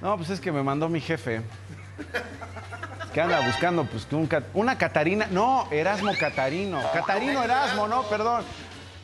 No, 0.00 0.16
pues 0.16 0.30
es 0.30 0.40
que 0.40 0.52
me 0.52 0.62
mandó 0.62 0.88
mi 0.88 1.00
jefe. 1.00 1.42
Que 3.12 3.20
anda 3.20 3.40
buscando, 3.40 3.84
pues, 3.86 4.06
un 4.12 4.28
una 4.54 4.76
Catarina. 4.76 5.26
No, 5.30 5.68
Erasmo 5.70 6.12
Catarino. 6.18 6.80
Catarino 6.92 7.42
Erasmo, 7.42 7.88
no, 7.88 8.02
perdón. 8.04 8.44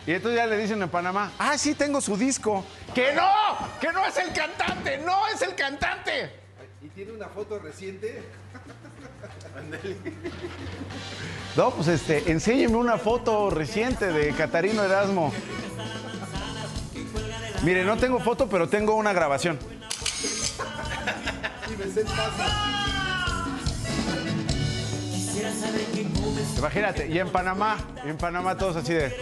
Y 0.07 0.13
entonces 0.13 0.39
ya 0.39 0.47
le 0.47 0.59
dicen 0.59 0.83
en 0.83 0.89
Panamá, 0.89 1.31
ah, 1.39 1.57
sí, 1.57 1.75
tengo 1.75 2.01
su 2.01 2.17
disco. 2.17 2.65
¡Que 2.95 3.13
no! 3.15 3.31
¡Que 3.81 3.93
no 3.93 4.05
es 4.05 4.17
el 4.19 4.33
cantante! 4.33 4.99
¡No 4.99 5.29
es 5.29 5.41
el 5.43 5.55
cantante! 5.55 6.41
¿Y 6.83 6.89
tiene 6.89 7.13
una 7.13 7.29
foto 7.29 7.59
reciente? 7.59 8.23
No, 11.57 11.71
pues 11.71 11.89
este, 11.89 12.31
enséñeme 12.33 12.77
una 12.77 12.97
foto 12.97 13.51
reciente 13.51 14.07
de 14.07 14.33
Catarino 14.33 14.83
Erasmo. 14.83 15.33
Mire, 17.63 17.85
no 17.85 17.97
tengo 17.97 18.19
foto, 18.21 18.49
pero 18.49 18.69
tengo 18.69 18.95
una 18.95 19.13
grabación. 19.13 19.59
Imagínate, 26.59 27.09
y 27.09 27.19
en 27.19 27.29
Panamá, 27.29 27.77
en 28.05 28.17
Panamá 28.17 28.57
todos 28.57 28.77
así 28.77 28.95
de. 28.95 29.15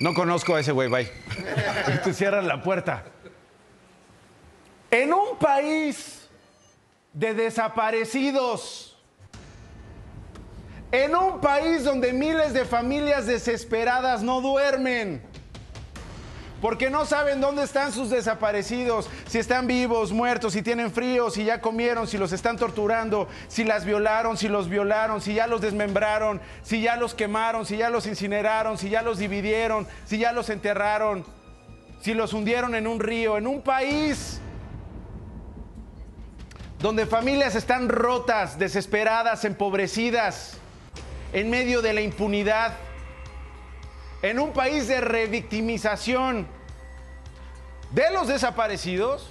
No 0.00 0.14
conozco 0.14 0.54
a 0.56 0.60
ese 0.60 0.72
güey, 0.72 0.88
bye. 0.88 1.21
Y 1.94 1.98
te 1.98 2.12
cierran 2.12 2.46
la 2.46 2.62
puerta. 2.62 3.04
En 4.90 5.12
un 5.12 5.36
país 5.38 6.28
de 7.12 7.34
desaparecidos, 7.34 8.98
en 10.90 11.16
un 11.16 11.40
país 11.40 11.84
donde 11.84 12.12
miles 12.12 12.52
de 12.52 12.64
familias 12.64 13.26
desesperadas 13.26 14.22
no 14.22 14.40
duermen, 14.40 15.22
porque 16.62 16.90
no 16.90 17.04
saben 17.06 17.40
dónde 17.40 17.64
están 17.64 17.90
sus 17.92 18.08
desaparecidos, 18.08 19.10
si 19.26 19.38
están 19.38 19.66
vivos, 19.66 20.12
muertos, 20.12 20.52
si 20.52 20.62
tienen 20.62 20.92
frío, 20.92 21.28
si 21.28 21.44
ya 21.44 21.60
comieron, 21.60 22.06
si 22.06 22.18
los 22.18 22.32
están 22.32 22.56
torturando, 22.56 23.28
si 23.48 23.64
las 23.64 23.84
violaron, 23.84 24.36
si 24.36 24.46
los 24.46 24.68
violaron, 24.68 25.20
si 25.20 25.34
ya 25.34 25.48
los 25.48 25.60
desmembraron, 25.60 26.40
si 26.62 26.80
ya 26.80 26.94
los 26.94 27.14
quemaron, 27.14 27.66
si 27.66 27.78
ya 27.78 27.90
los 27.90 28.06
incineraron, 28.06 28.78
si 28.78 28.90
ya 28.90 29.02
los 29.02 29.18
dividieron, 29.18 29.88
si 30.06 30.18
ya 30.18 30.30
los 30.30 30.50
enterraron, 30.50 31.24
si 32.00 32.14
los 32.14 32.32
hundieron 32.32 32.76
en 32.76 32.86
un 32.86 33.00
río, 33.00 33.36
en 33.36 33.48
un 33.48 33.60
país 33.60 34.40
donde 36.78 37.06
familias 37.06 37.56
están 37.56 37.88
rotas, 37.88 38.56
desesperadas, 38.56 39.44
empobrecidas, 39.44 40.58
en 41.32 41.50
medio 41.50 41.82
de 41.82 41.92
la 41.92 42.02
impunidad 42.02 42.74
en 44.22 44.38
un 44.38 44.52
país 44.52 44.86
de 44.86 45.00
revictimización 45.00 46.46
de 47.90 48.10
los 48.12 48.28
desaparecidos 48.28 49.28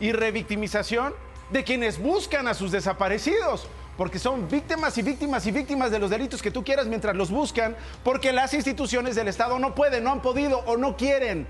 y 0.00 0.12
revictimización 0.12 1.14
de 1.50 1.62
quienes 1.64 1.98
buscan 1.98 2.48
a 2.48 2.54
sus 2.54 2.72
desaparecidos. 2.72 3.68
Porque 3.96 4.18
son 4.18 4.48
víctimas 4.48 4.96
y 4.96 5.02
víctimas 5.02 5.46
y 5.46 5.52
víctimas 5.52 5.90
de 5.90 5.98
los 5.98 6.08
delitos 6.08 6.40
que 6.40 6.50
tú 6.50 6.64
quieras 6.64 6.86
mientras 6.86 7.14
los 7.14 7.30
buscan, 7.30 7.76
porque 8.02 8.32
las 8.32 8.54
instituciones 8.54 9.14
del 9.14 9.28
Estado 9.28 9.58
no 9.58 9.74
pueden, 9.74 10.02
no 10.02 10.12
han 10.12 10.22
podido 10.22 10.60
o 10.60 10.78
no 10.78 10.96
quieren 10.96 11.46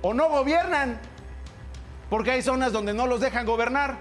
o 0.00 0.14
no 0.14 0.28
gobiernan. 0.28 1.00
Porque 2.08 2.30
hay 2.30 2.42
zonas 2.42 2.72
donde 2.72 2.94
no 2.94 3.08
los 3.08 3.20
dejan 3.20 3.44
gobernar. 3.44 3.98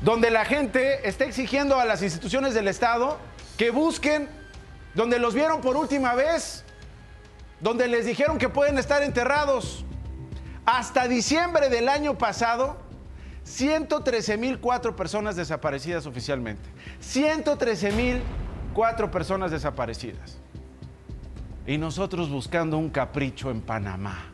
Donde 0.00 0.30
la 0.30 0.46
gente 0.46 1.06
está 1.06 1.26
exigiendo 1.26 1.78
a 1.78 1.84
las 1.84 2.02
instituciones 2.02 2.54
del 2.54 2.68
Estado 2.68 3.18
que 3.58 3.70
busquen 3.70 4.28
donde 4.94 5.18
los 5.18 5.34
vieron 5.34 5.60
por 5.60 5.76
última 5.76 6.14
vez, 6.14 6.64
donde 7.60 7.88
les 7.88 8.06
dijeron 8.06 8.38
que 8.38 8.48
pueden 8.48 8.78
estar 8.78 9.02
enterrados. 9.02 9.84
Hasta 10.64 11.08
diciembre 11.08 11.68
del 11.68 11.88
año 11.88 12.16
pasado, 12.16 12.76
113.004 13.46 14.94
personas 14.94 15.36
desaparecidas 15.36 16.06
oficialmente. 16.06 16.62
113.004 17.02 19.10
personas 19.10 19.50
desaparecidas. 19.50 20.38
Y 21.66 21.78
nosotros 21.78 22.30
buscando 22.30 22.78
un 22.78 22.90
capricho 22.90 23.50
en 23.50 23.60
Panamá. 23.60 24.26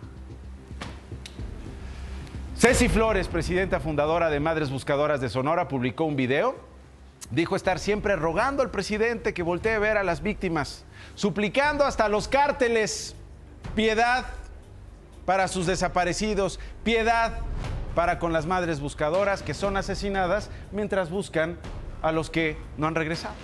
Ceci 2.56 2.88
Flores, 2.88 3.26
presidenta 3.26 3.80
fundadora 3.80 4.28
de 4.28 4.38
Madres 4.38 4.70
Buscadoras 4.70 5.20
de 5.20 5.30
Sonora, 5.30 5.66
publicó 5.66 6.04
un 6.04 6.16
video 6.16 6.69
Dijo 7.30 7.54
estar 7.54 7.78
siempre 7.78 8.16
rogando 8.16 8.62
al 8.62 8.70
presidente 8.70 9.32
que 9.32 9.44
voltee 9.44 9.74
a 9.74 9.78
ver 9.78 9.96
a 9.96 10.02
las 10.02 10.20
víctimas, 10.20 10.84
suplicando 11.14 11.84
hasta 11.84 12.08
los 12.08 12.26
cárteles 12.26 13.14
piedad 13.76 14.26
para 15.26 15.46
sus 15.46 15.66
desaparecidos, 15.66 16.58
piedad 16.82 17.38
para 17.94 18.18
con 18.18 18.32
las 18.32 18.46
madres 18.46 18.80
buscadoras 18.80 19.42
que 19.42 19.54
son 19.54 19.76
asesinadas 19.76 20.50
mientras 20.72 21.10
buscan 21.10 21.56
a 22.02 22.10
los 22.10 22.30
que 22.30 22.56
no 22.76 22.88
han 22.88 22.96
regresado. 22.96 23.34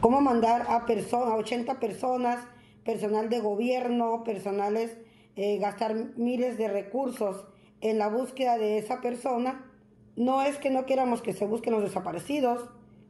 ¿Cómo 0.00 0.22
mandar 0.22 0.64
a, 0.66 0.86
personas, 0.86 1.28
a 1.28 1.36
80 1.36 1.78
personas, 1.78 2.38
personal 2.84 3.28
de 3.28 3.40
gobierno, 3.40 4.24
personales, 4.24 4.96
eh, 5.36 5.58
gastar 5.58 5.94
miles 6.16 6.56
de 6.56 6.68
recursos 6.68 7.44
en 7.82 7.98
la 7.98 8.08
búsqueda 8.08 8.56
de 8.56 8.78
esa 8.78 9.02
persona? 9.02 9.69
No 10.20 10.42
es 10.42 10.58
que 10.58 10.68
no 10.68 10.84
queramos 10.84 11.22
que 11.22 11.32
se 11.32 11.46
busquen 11.46 11.72
los 11.72 11.82
desaparecidos, 11.82 12.68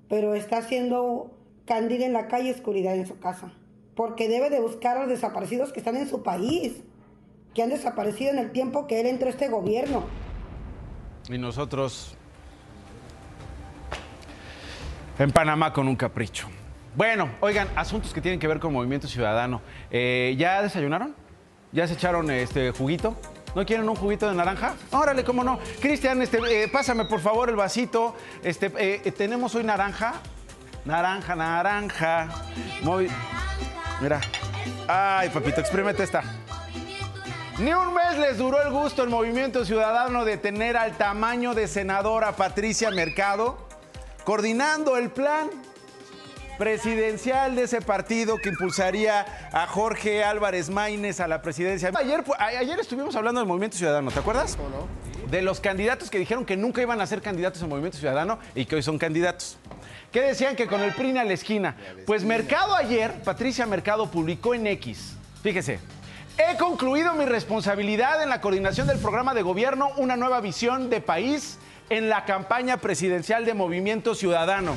pero 0.09 0.37
está 0.37 0.59
haciendo 0.59 1.37
candil 1.67 2.03
en 2.03 2.13
la 2.13 2.29
calle 2.29 2.53
oscuridad 2.53 2.95
en 2.95 3.05
su 3.05 3.19
casa. 3.19 3.53
Porque 3.97 4.29
debe 4.29 4.49
de 4.49 4.61
buscar 4.61 4.97
a 4.97 5.01
los 5.01 5.09
desaparecidos 5.09 5.73
que 5.73 5.81
están 5.81 5.97
en 5.97 6.09
su 6.09 6.23
país. 6.23 6.85
que 7.53 7.65
han 7.65 7.71
desaparecido 7.71 8.31
en 8.31 8.39
el 8.39 8.53
tiempo 8.53 8.87
que 8.87 9.01
él 9.01 9.09
entró 9.09 9.27
a 9.27 9.31
este 9.31 9.49
gobierno. 9.49 10.05
Y 11.29 11.37
nosotros 11.37 12.15
en 15.19 15.33
Panamá 15.33 15.73
con 15.73 15.89
un 15.89 15.97
capricho. 15.97 16.47
Bueno, 16.95 17.29
oigan, 17.41 17.67
asuntos 17.75 18.15
que 18.15 18.21
tienen 18.21 18.39
que 18.39 18.47
ver 18.47 18.61
con 18.61 18.73
Movimiento 18.73 19.09
Ciudadano. 19.09 19.63
Eh, 19.91 20.37
¿Ya 20.39 20.63
desayunaron? 20.63 21.17
¿Ya 21.73 21.89
se 21.89 21.95
echaron 21.95 22.31
este 22.31 22.71
juguito? 22.71 23.17
¿No 23.55 23.67
quieren 23.67 23.89
un 23.89 23.97
juguito 23.97 24.29
de 24.29 24.35
naranja? 24.35 24.75
Órale, 24.93 25.25
cómo 25.25 25.43
no. 25.43 25.59
Cristian, 25.81 26.23
este, 26.23 26.39
eh, 26.65 26.69
pásame 26.69 27.05
por 27.05 27.21
favor 27.21 27.49
el 27.49 27.57
vasito. 27.57 28.15
Este, 28.43 28.73
eh, 28.77 29.13
tenemos 29.13 29.55
hoy 29.55 29.65
naranja. 29.65 30.15
Naranja, 30.85 31.35
naranja. 31.35 32.29
Mira. 34.01 34.21
Ay, 34.87 35.29
papito, 35.31 35.61
exprímete 35.61 36.03
esta. 36.03 36.23
Ni 37.59 37.75
un 37.75 37.93
mes 37.93 38.17
les 38.19 38.39
duró 38.39 38.63
el 38.63 38.71
gusto 38.71 39.03
el 39.03 39.11
Movimiento 39.11 39.65
Ciudadano 39.65 40.25
de 40.25 40.39
tener 40.39 40.77
al 40.77 40.97
tamaño 40.97 41.53
de 41.53 41.69
senadora 41.69 42.33
Patricia 42.33 42.91
Mercado 42.91 43.59
coordinando 44.25 44.97
el 44.97 45.11
plan 45.11 45.51
presidencial 46.61 47.57
de 47.57 47.63
ese 47.63 47.81
partido 47.81 48.37
que 48.37 48.51
impulsaría 48.51 49.25
a 49.51 49.67
Jorge 49.67 50.23
Álvarez 50.23 50.69
Maínez 50.69 51.19
a 51.21 51.27
la 51.27 51.41
presidencia. 51.41 51.91
Ayer, 51.97 52.23
ayer 52.39 52.79
estuvimos 52.79 53.17
hablando 53.17 53.41
del 53.41 53.49
Movimiento 53.49 53.79
Ciudadano, 53.79 54.11
¿te 54.11 54.19
acuerdas? 54.19 54.59
De 55.31 55.41
los 55.41 55.59
candidatos 55.59 56.11
que 56.11 56.19
dijeron 56.19 56.45
que 56.45 56.59
nunca 56.59 56.83
iban 56.83 57.01
a 57.01 57.07
ser 57.07 57.23
candidatos 57.23 57.63
al 57.63 57.71
Movimiento 57.71 57.97
Ciudadano 57.97 58.39
y 58.55 58.67
que 58.67 58.77
hoy 58.77 58.83
son 58.83 58.99
candidatos. 58.99 59.57
¿Qué 60.13 60.21
decían 60.21 60.55
que 60.55 60.67
con 60.67 60.83
el 60.83 60.93
PRI 60.93 61.17
a 61.17 61.25
la 61.25 61.33
esquina? 61.33 61.77
Pues 62.05 62.25
Mercado 62.25 62.77
ayer, 62.77 63.23
Patricia 63.25 63.65
Mercado 63.65 64.11
publicó 64.11 64.53
en 64.53 64.67
X, 64.67 65.15
fíjese, 65.43 65.79
he 66.37 66.59
concluido 66.59 67.15
mi 67.15 67.25
responsabilidad 67.25 68.23
en 68.23 68.29
la 68.29 68.43
coordinación 68.43 68.87
del 68.87 68.99
programa 68.99 69.33
de 69.33 69.41
gobierno 69.41 69.93
Una 69.97 70.19
nueva 70.19 70.43
visión 70.43 70.91
de 70.91 71.01
país 71.01 71.57
en 71.89 72.11
la 72.11 72.27
campaña 72.27 72.77
presidencial 72.77 73.47
de 73.47 73.55
Movimiento 73.55 74.15
Ciudadano. 74.15 74.75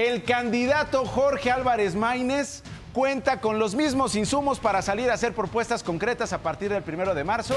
El 0.00 0.24
candidato 0.24 1.04
Jorge 1.04 1.50
Álvarez 1.50 1.94
Maínez 1.94 2.62
cuenta 2.94 3.42
con 3.42 3.58
los 3.58 3.74
mismos 3.74 4.16
insumos 4.16 4.58
para 4.58 4.80
salir 4.80 5.10
a 5.10 5.12
hacer 5.12 5.34
propuestas 5.34 5.82
concretas 5.82 6.32
a 6.32 6.38
partir 6.38 6.70
del 6.70 6.82
primero 6.82 7.14
de 7.14 7.22
marzo, 7.22 7.54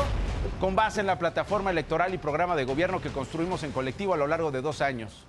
con 0.60 0.75
base 0.75 0.99
en 0.99 1.08
la 1.08 1.17
plataforma 1.17 1.71
electoral 1.71 2.13
y 2.13 2.17
programa 2.17 2.58
de 2.58 2.65
gobierno 2.65 2.99
que 2.99 3.12
construimos 3.12 3.63
en 3.63 3.71
colectivo 3.71 4.13
a 4.13 4.17
lo 4.17 4.27
largo 4.27 4.51
de 4.51 4.62
dos 4.62 4.82
años. 4.82 5.25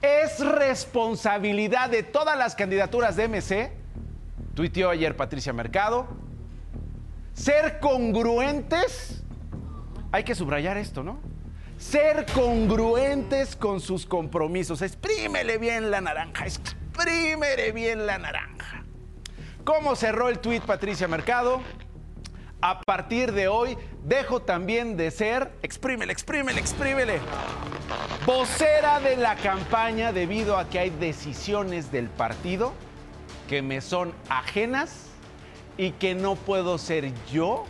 Es 0.00 0.40
responsabilidad 0.40 1.90
de 1.90 2.02
todas 2.02 2.38
las 2.38 2.54
candidaturas 2.54 3.14
de 3.14 3.28
MC, 3.28 3.70
tuiteó 4.54 4.88
ayer 4.88 5.14
Patricia 5.14 5.52
Mercado, 5.52 6.06
ser 7.34 7.78
congruentes. 7.78 9.22
Hay 10.12 10.24
que 10.24 10.34
subrayar 10.34 10.78
esto, 10.78 11.02
¿no? 11.02 11.31
Ser 11.82 12.26
congruentes 12.32 13.56
con 13.56 13.80
sus 13.80 14.06
compromisos. 14.06 14.82
Exprímele 14.82 15.58
bien 15.58 15.90
la 15.90 16.00
naranja, 16.00 16.46
exprímele 16.46 17.72
bien 17.72 18.06
la 18.06 18.18
naranja. 18.18 18.84
¿Cómo 19.64 19.96
cerró 19.96 20.28
el 20.28 20.38
tuit 20.38 20.62
Patricia 20.62 21.08
Mercado? 21.08 21.60
A 22.60 22.80
partir 22.80 23.32
de 23.32 23.48
hoy 23.48 23.76
dejo 24.04 24.40
también 24.42 24.96
de 24.96 25.10
ser, 25.10 25.50
exprímele, 25.62 26.12
exprímele, 26.12 26.60
exprímele, 26.60 27.18
vocera 28.24 29.00
de 29.00 29.16
la 29.16 29.34
campaña 29.34 30.12
debido 30.12 30.56
a 30.56 30.68
que 30.68 30.78
hay 30.78 30.90
decisiones 30.90 31.90
del 31.90 32.08
partido 32.08 32.72
que 33.48 33.60
me 33.60 33.80
son 33.80 34.12
ajenas 34.28 35.08
y 35.76 35.90
que 35.90 36.14
no 36.14 36.36
puedo 36.36 36.78
ser 36.78 37.12
yo 37.32 37.64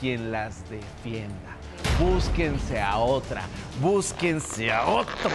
quien 0.00 0.32
las 0.32 0.68
defienda 0.68 1.54
búsquense 1.98 2.80
a 2.80 2.98
otra, 2.98 3.42
búsquense 3.80 4.72
a 4.72 4.86
otro. 4.86 5.30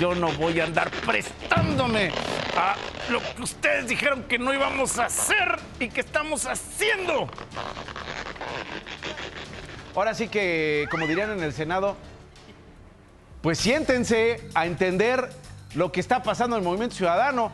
Yo 0.00 0.14
no 0.14 0.32
voy 0.32 0.60
a 0.60 0.64
andar 0.64 0.90
prestándome 0.90 2.10
a 2.56 2.76
lo 3.10 3.20
que 3.20 3.42
ustedes 3.42 3.88
dijeron 3.88 4.24
que 4.24 4.38
no 4.38 4.52
íbamos 4.54 4.98
a 4.98 5.06
hacer 5.06 5.58
y 5.80 5.88
que 5.88 6.00
estamos 6.00 6.46
haciendo. 6.46 7.28
Ahora 9.94 10.14
sí 10.14 10.28
que, 10.28 10.86
como 10.90 11.06
dirían 11.06 11.30
en 11.30 11.42
el 11.42 11.52
Senado, 11.52 11.96
pues 13.42 13.58
siéntense 13.58 14.48
a 14.54 14.66
entender 14.66 15.30
lo 15.74 15.92
que 15.92 16.00
está 16.00 16.22
pasando 16.22 16.56
en 16.56 16.62
el 16.62 16.68
movimiento 16.68 16.96
ciudadano. 16.96 17.50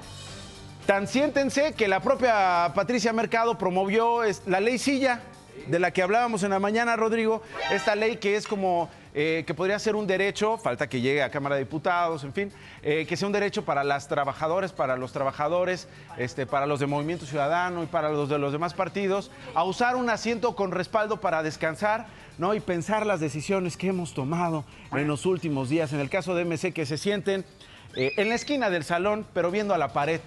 Tan 0.87 1.07
siéntense 1.07 1.75
que 1.75 1.87
la 1.87 2.01
propia 2.01 2.73
Patricia 2.75 3.13
Mercado 3.13 3.57
promovió 3.57 4.23
la 4.47 4.61
ley 4.61 4.79
Silla 4.79 5.21
de 5.67 5.79
la 5.79 5.91
que 5.91 6.03
hablábamos 6.03 6.43
en 6.43 6.51
la 6.51 6.59
mañana, 6.59 6.97
Rodrigo, 6.97 7.43
esta 7.71 7.95
ley 7.95 8.17
que 8.17 8.37
es 8.37 8.47
como 8.47 8.91
eh, 9.15 9.45
que 9.47 9.53
podría 9.53 9.79
ser 9.79 9.95
un 9.95 10.07
derecho, 10.07 10.57
falta 10.57 10.89
que 10.89 11.01
llegue 11.01 11.23
a 11.23 11.31
Cámara 11.31 11.57
de 11.57 11.65
Diputados, 11.65 12.25
en 12.25 12.33
fin, 12.33 12.53
eh, 12.83 13.05
que 13.07 13.17
sea 13.17 13.27
un 13.27 13.33
derecho 13.33 13.65
para 13.65 13.85
las 13.85 14.09
trabajadoras, 14.09 14.73
para 14.73 14.97
los 14.97 15.13
trabajadores, 15.13 15.87
este, 16.17 16.47
para 16.47 16.67
los 16.67 16.81
de 16.81 16.87
Movimiento 16.87 17.27
Ciudadano 17.27 17.83
y 17.83 17.87
para 17.87 18.11
los 18.11 18.29
de 18.29 18.39
los 18.39 18.53
demás 18.53 18.73
partidos, 18.73 19.31
a 19.55 19.65
usar 19.65 19.97
un 19.97 20.09
asiento 20.09 20.57
con 20.57 20.71
respaldo 20.71 21.21
para 21.21 21.43
descansar. 21.43 22.07
¿no? 22.39 22.55
y 22.55 22.61
pensar 22.61 23.05
las 23.05 23.21
decisiones 23.21 23.77
que 23.77 23.89
hemos 23.89 24.15
tomado 24.15 24.65
en 24.93 25.07
los 25.07 25.27
últimos 25.27 25.69
días. 25.69 25.93
En 25.93 26.01
el 26.01 26.09
caso 26.09 26.35
de 26.35 26.47
MC, 26.47 26.73
que 26.73 26.87
se 26.87 26.97
sienten 26.97 27.45
eh, 27.95 28.13
en 28.17 28.31
la 28.31 28.35
esquina 28.35 28.71
del 28.71 28.85
salón, 28.85 29.27
pero 29.35 29.51
viendo 29.51 29.75
a 29.75 29.79
la 29.79 29.89
pared. 29.89 30.21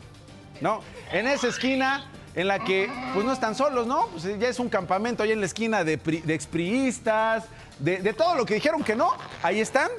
¿no? 0.62 0.82
En 1.12 1.28
esa 1.28 1.48
esquina 1.48 2.06
en 2.36 2.48
la 2.48 2.60
que 2.60 2.90
pues 3.14 3.26
no 3.26 3.32
están 3.32 3.56
solos, 3.56 3.88
¿no? 3.88 4.08
Pues 4.08 4.24
ya 4.38 4.50
es 4.50 4.60
un 4.60 4.70
campamento 4.70 5.24
ahí 5.24 5.32
en 5.32 5.40
la 5.40 5.46
esquina 5.46 5.84
de, 5.84 5.98
de 5.98 6.34
expriistas, 6.34 7.46
de, 7.80 8.14
todo 8.14 8.36
lo 8.36 8.46
que 8.46 8.56
dijeron 8.56 8.84
que 8.84 8.96
no, 8.96 9.14
ahí 9.42 9.62
están. 9.62 9.90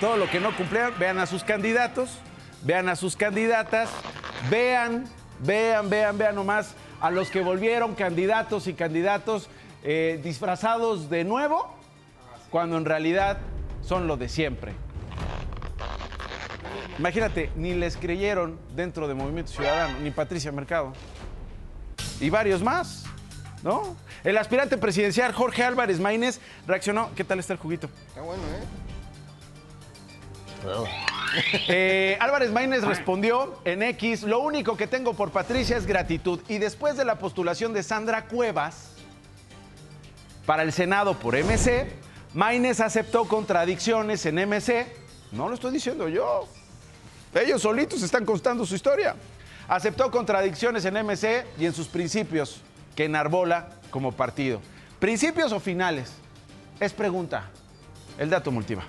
Todo 0.00 0.16
lo 0.16 0.30
que 0.30 0.38
no 0.38 0.56
cumplieron, 0.56 0.94
vean 0.98 1.18
a 1.18 1.26
sus 1.26 1.42
candidatos, 1.42 2.18
vean 2.62 2.88
a 2.88 2.94
sus 2.94 3.16
candidatas, 3.16 3.90
vean, 4.48 5.06
vean, 5.40 5.90
vean, 5.90 6.16
vean 6.16 6.36
nomás 6.36 6.74
a 7.00 7.10
los 7.10 7.30
que 7.30 7.40
volvieron 7.40 7.96
candidatos 7.96 8.68
y 8.68 8.74
candidatos 8.74 9.48
eh, 9.82 10.20
disfrazados 10.22 11.10
de 11.10 11.24
nuevo, 11.24 11.74
cuando 12.50 12.76
en 12.76 12.84
realidad 12.84 13.38
son 13.82 14.06
lo 14.06 14.16
de 14.16 14.28
siempre. 14.28 14.72
Imagínate, 16.96 17.50
ni 17.56 17.74
les 17.74 17.96
creyeron 17.96 18.58
dentro 18.76 19.08
de 19.08 19.14
Movimiento 19.14 19.50
Ciudadano, 19.50 19.98
ni 19.98 20.12
Patricia 20.12 20.52
Mercado 20.52 20.92
y 22.20 22.30
varios 22.30 22.62
más, 22.62 23.04
¿no? 23.62 23.96
El 24.24 24.36
aspirante 24.36 24.76
presidencial 24.76 25.32
Jorge 25.32 25.62
Álvarez 25.62 26.00
Maínez 26.00 26.40
reaccionó. 26.66 27.10
¿Qué 27.14 27.24
tal 27.24 27.38
está 27.38 27.52
el 27.52 27.58
juguito? 27.58 27.88
Está 28.08 28.22
bueno, 28.22 28.42
¿eh? 28.42 28.64
eh 31.68 32.18
Álvarez 32.20 32.50
Maínez 32.50 32.82
respondió 32.82 33.60
en 33.64 33.82
X, 33.82 34.22
lo 34.22 34.40
único 34.40 34.76
que 34.76 34.86
tengo 34.86 35.14
por 35.14 35.30
Patricia 35.30 35.76
es 35.76 35.86
gratitud. 35.86 36.40
Y 36.48 36.58
después 36.58 36.96
de 36.96 37.04
la 37.04 37.18
postulación 37.18 37.72
de 37.72 37.82
Sandra 37.82 38.26
Cuevas 38.26 38.90
para 40.46 40.62
el 40.62 40.72
Senado 40.72 41.14
por 41.14 41.36
MC, 41.36 41.92
Maínez 42.34 42.80
aceptó 42.80 43.26
contradicciones 43.26 44.26
en 44.26 44.36
MC. 44.48 44.86
No 45.32 45.48
lo 45.48 45.54
estoy 45.54 45.72
diciendo 45.72 46.08
yo. 46.08 46.48
Ellos 47.34 47.62
solitos 47.62 48.02
están 48.02 48.24
constando 48.24 48.64
su 48.66 48.74
historia 48.74 49.14
aceptó 49.68 50.10
contradicciones 50.10 50.84
en 50.86 50.94
MC 50.94 51.46
y 51.58 51.66
en 51.66 51.72
sus 51.72 51.86
principios 51.86 52.60
que 52.96 53.04
enarbola 53.04 53.68
como 53.90 54.12
partido. 54.12 54.60
¿Principios 54.98 55.52
o 55.52 55.60
finales? 55.60 56.12
Es 56.80 56.92
pregunta. 56.92 57.50
El 58.18 58.30
dato 58.30 58.50
multiva. 58.50 58.82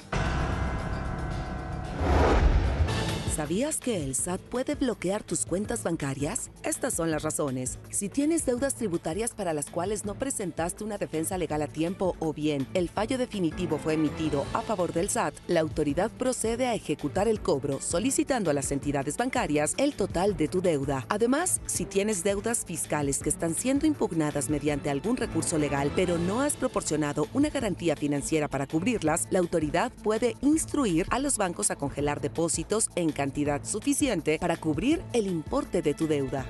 ¿Sabías 3.39 3.77
que 3.77 4.03
el 4.03 4.15
SAT 4.15 4.41
puede 4.41 4.75
bloquear 4.75 5.23
tus 5.23 5.45
cuentas 5.45 5.81
bancarias? 5.81 6.51
Estas 6.61 6.93
son 6.93 7.09
las 7.09 7.23
razones. 7.23 7.79
Si 7.89 8.09
tienes 8.09 8.45
deudas 8.45 8.75
tributarias 8.75 9.31
para 9.31 9.53
las 9.53 9.67
cuales 9.67 10.03
no 10.03 10.15
presentaste 10.15 10.83
una 10.83 10.97
defensa 10.97 11.37
legal 11.37 11.61
a 11.61 11.67
tiempo 11.67 12.17
o 12.19 12.33
bien 12.33 12.67
el 12.73 12.89
fallo 12.89 13.17
definitivo 13.17 13.77
fue 13.77 13.93
emitido 13.93 14.43
a 14.51 14.61
favor 14.61 14.91
del 14.91 15.09
SAT, 15.09 15.35
la 15.47 15.61
autoridad 15.61 16.11
procede 16.11 16.67
a 16.67 16.73
ejecutar 16.73 17.29
el 17.29 17.39
cobro 17.39 17.79
solicitando 17.79 18.51
a 18.51 18.53
las 18.53 18.73
entidades 18.73 19.15
bancarias 19.15 19.73
el 19.77 19.95
total 19.95 20.35
de 20.35 20.49
tu 20.49 20.61
deuda. 20.61 21.05
Además, 21.07 21.61
si 21.65 21.85
tienes 21.85 22.25
deudas 22.25 22.65
fiscales 22.65 23.19
que 23.19 23.29
están 23.29 23.55
siendo 23.55 23.87
impugnadas 23.87 24.49
mediante 24.49 24.89
algún 24.89 25.15
recurso 25.15 25.57
legal 25.57 25.93
pero 25.95 26.17
no 26.17 26.41
has 26.41 26.57
proporcionado 26.57 27.29
una 27.33 27.49
garantía 27.49 27.95
financiera 27.95 28.49
para 28.49 28.67
cubrirlas, 28.67 29.29
la 29.29 29.39
autoridad 29.39 29.93
puede 30.03 30.35
instruir 30.41 31.07
a 31.09 31.19
los 31.19 31.37
bancos 31.37 31.71
a 31.71 31.77
congelar 31.77 32.19
depósitos 32.19 32.89
en 32.97 33.13
cantidad 33.13 33.28
cantidad 33.29 33.63
suficiente 33.63 34.39
para 34.39 34.57
cubrir 34.57 35.03
el 35.13 35.27
importe 35.27 35.83
de 35.83 35.93
tu 35.93 36.07
deuda. 36.07 36.45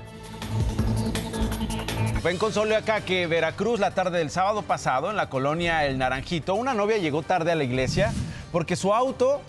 Fue 2.22 2.30
en 2.30 2.38
Console 2.38 2.74
acá 2.74 3.02
que 3.02 3.26
Veracruz 3.26 3.78
la 3.80 3.90
tarde 3.90 4.16
del 4.16 4.30
sábado 4.30 4.62
pasado 4.62 5.10
en 5.10 5.16
la 5.16 5.28
colonia 5.28 5.84
El 5.84 5.98
Naranjito, 5.98 6.54
una 6.54 6.72
novia 6.72 6.96
llegó 6.96 7.22
tarde 7.22 7.52
a 7.52 7.54
la 7.54 7.64
iglesia 7.64 8.14
porque 8.50 8.76
su 8.76 8.94
auto 8.94 9.42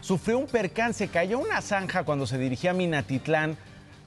sufrió 0.00 0.38
un 0.38 0.46
percance, 0.46 1.08
cayó 1.08 1.38
una 1.38 1.60
zanja 1.60 2.04
cuando 2.04 2.26
se 2.26 2.38
dirigía 2.38 2.70
a 2.70 2.74
Minatitlán 2.74 3.58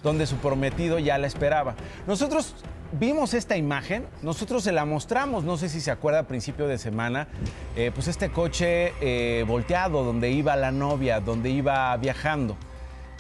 donde 0.02 0.26
su 0.26 0.38
prometido 0.38 0.98
ya 0.98 1.20
la 1.20 1.28
esperaba. 1.28 1.76
Nosotros 2.08 2.56
vimos 2.92 3.34
esta 3.34 3.58
imagen, 3.58 4.06
nosotros 4.22 4.64
se 4.64 4.72
la 4.72 4.86
mostramos, 4.86 5.44
no 5.44 5.58
sé 5.58 5.70
si 5.70 5.82
se 5.82 5.92
acuerda 5.92 6.20
a 6.20 6.24
principio 6.24 6.68
de 6.68 6.78
semana, 6.78 7.28
eh, 7.76 7.92
pues 7.94 8.08
este 8.08 8.30
coche 8.30 8.94
eh, 9.02 9.46
volteado 9.48 10.04
donde 10.04 10.32
iba 10.32 10.56
la 10.56 10.72
novia, 10.72 11.20
donde 11.20 11.50
iba 11.50 11.96
viajando. 11.98 12.58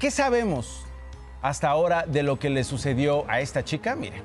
¿Qué 0.02 0.10
sabemos 0.10 0.84
hasta 1.44 1.70
ahora 1.70 2.06
de 2.08 2.24
lo 2.24 2.40
que 2.40 2.50
le 2.50 2.64
sucedió 2.64 3.24
a 3.30 3.40
esta 3.40 3.64
chica? 3.64 3.96
Mire. 3.96 4.24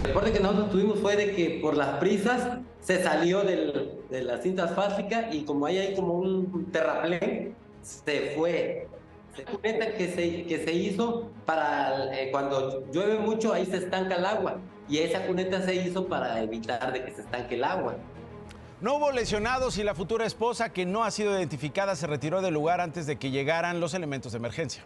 El 0.00 0.08
reporte 0.08 0.32
que 0.32 0.40
nosotros 0.40 0.70
tuvimos 0.70 1.00
fue 1.00 1.16
de 1.16 1.34
que 1.34 1.58
por 1.60 1.76
las 1.76 1.98
prisas 1.98 2.60
se 2.80 3.02
salió 3.02 3.42
del, 3.42 4.00
de 4.08 4.22
la 4.22 4.38
cinta 4.38 4.64
asfáltica 4.64 5.28
y 5.30 5.44
como 5.44 5.66
ahí 5.66 5.76
hay 5.76 5.94
como 5.94 6.14
un 6.14 6.70
terraplén, 6.72 7.54
se 7.82 8.32
fue. 8.34 8.88
Se 9.36 9.44
cuenta 9.44 9.92
que 9.92 10.08
se, 10.08 10.44
que 10.44 10.64
se 10.64 10.72
hizo 10.72 11.28
para 11.44 12.18
eh, 12.18 12.30
cuando 12.30 12.90
llueve 12.90 13.18
mucho, 13.18 13.52
ahí 13.52 13.66
se 13.66 13.76
estanca 13.76 14.14
el 14.14 14.24
agua. 14.24 14.56
Y 14.88 14.96
esa 15.00 15.26
cuneta 15.26 15.60
se 15.60 15.74
hizo 15.74 16.06
para 16.06 16.42
evitar 16.42 16.90
de 16.90 17.04
que 17.04 17.12
se 17.12 17.20
estanque 17.20 17.56
el 17.56 17.64
agua. 17.64 17.96
No 18.82 18.96
hubo 18.96 19.12
lesionados 19.12 19.78
y 19.78 19.84
la 19.84 19.94
futura 19.94 20.26
esposa, 20.26 20.72
que 20.72 20.84
no 20.84 21.04
ha 21.04 21.12
sido 21.12 21.30
identificada, 21.38 21.94
se 21.94 22.08
retiró 22.08 22.42
del 22.42 22.52
lugar 22.54 22.80
antes 22.80 23.06
de 23.06 23.16
que 23.16 23.30
llegaran 23.30 23.78
los 23.78 23.94
elementos 23.94 24.32
de 24.32 24.38
emergencia. 24.38 24.82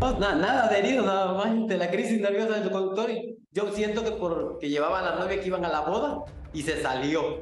No, 0.00 0.18
na- 0.18 0.34
nada 0.34 0.68
de 0.68 0.78
herido, 0.80 1.06
nada 1.06 1.34
más 1.34 1.68
de 1.68 1.78
la 1.78 1.88
crisis 1.88 2.20
nerviosa 2.20 2.58
del 2.58 2.68
conductor. 2.72 3.08
Yo 3.52 3.72
siento 3.72 4.02
que 4.02 4.10
porque 4.10 4.68
llevaba 4.68 4.98
a 4.98 5.02
la 5.02 5.24
novia 5.24 5.40
que 5.40 5.46
iban 5.46 5.64
a 5.64 5.68
la 5.68 5.82
boda 5.82 6.24
y 6.52 6.62
se 6.62 6.82
salió. 6.82 7.38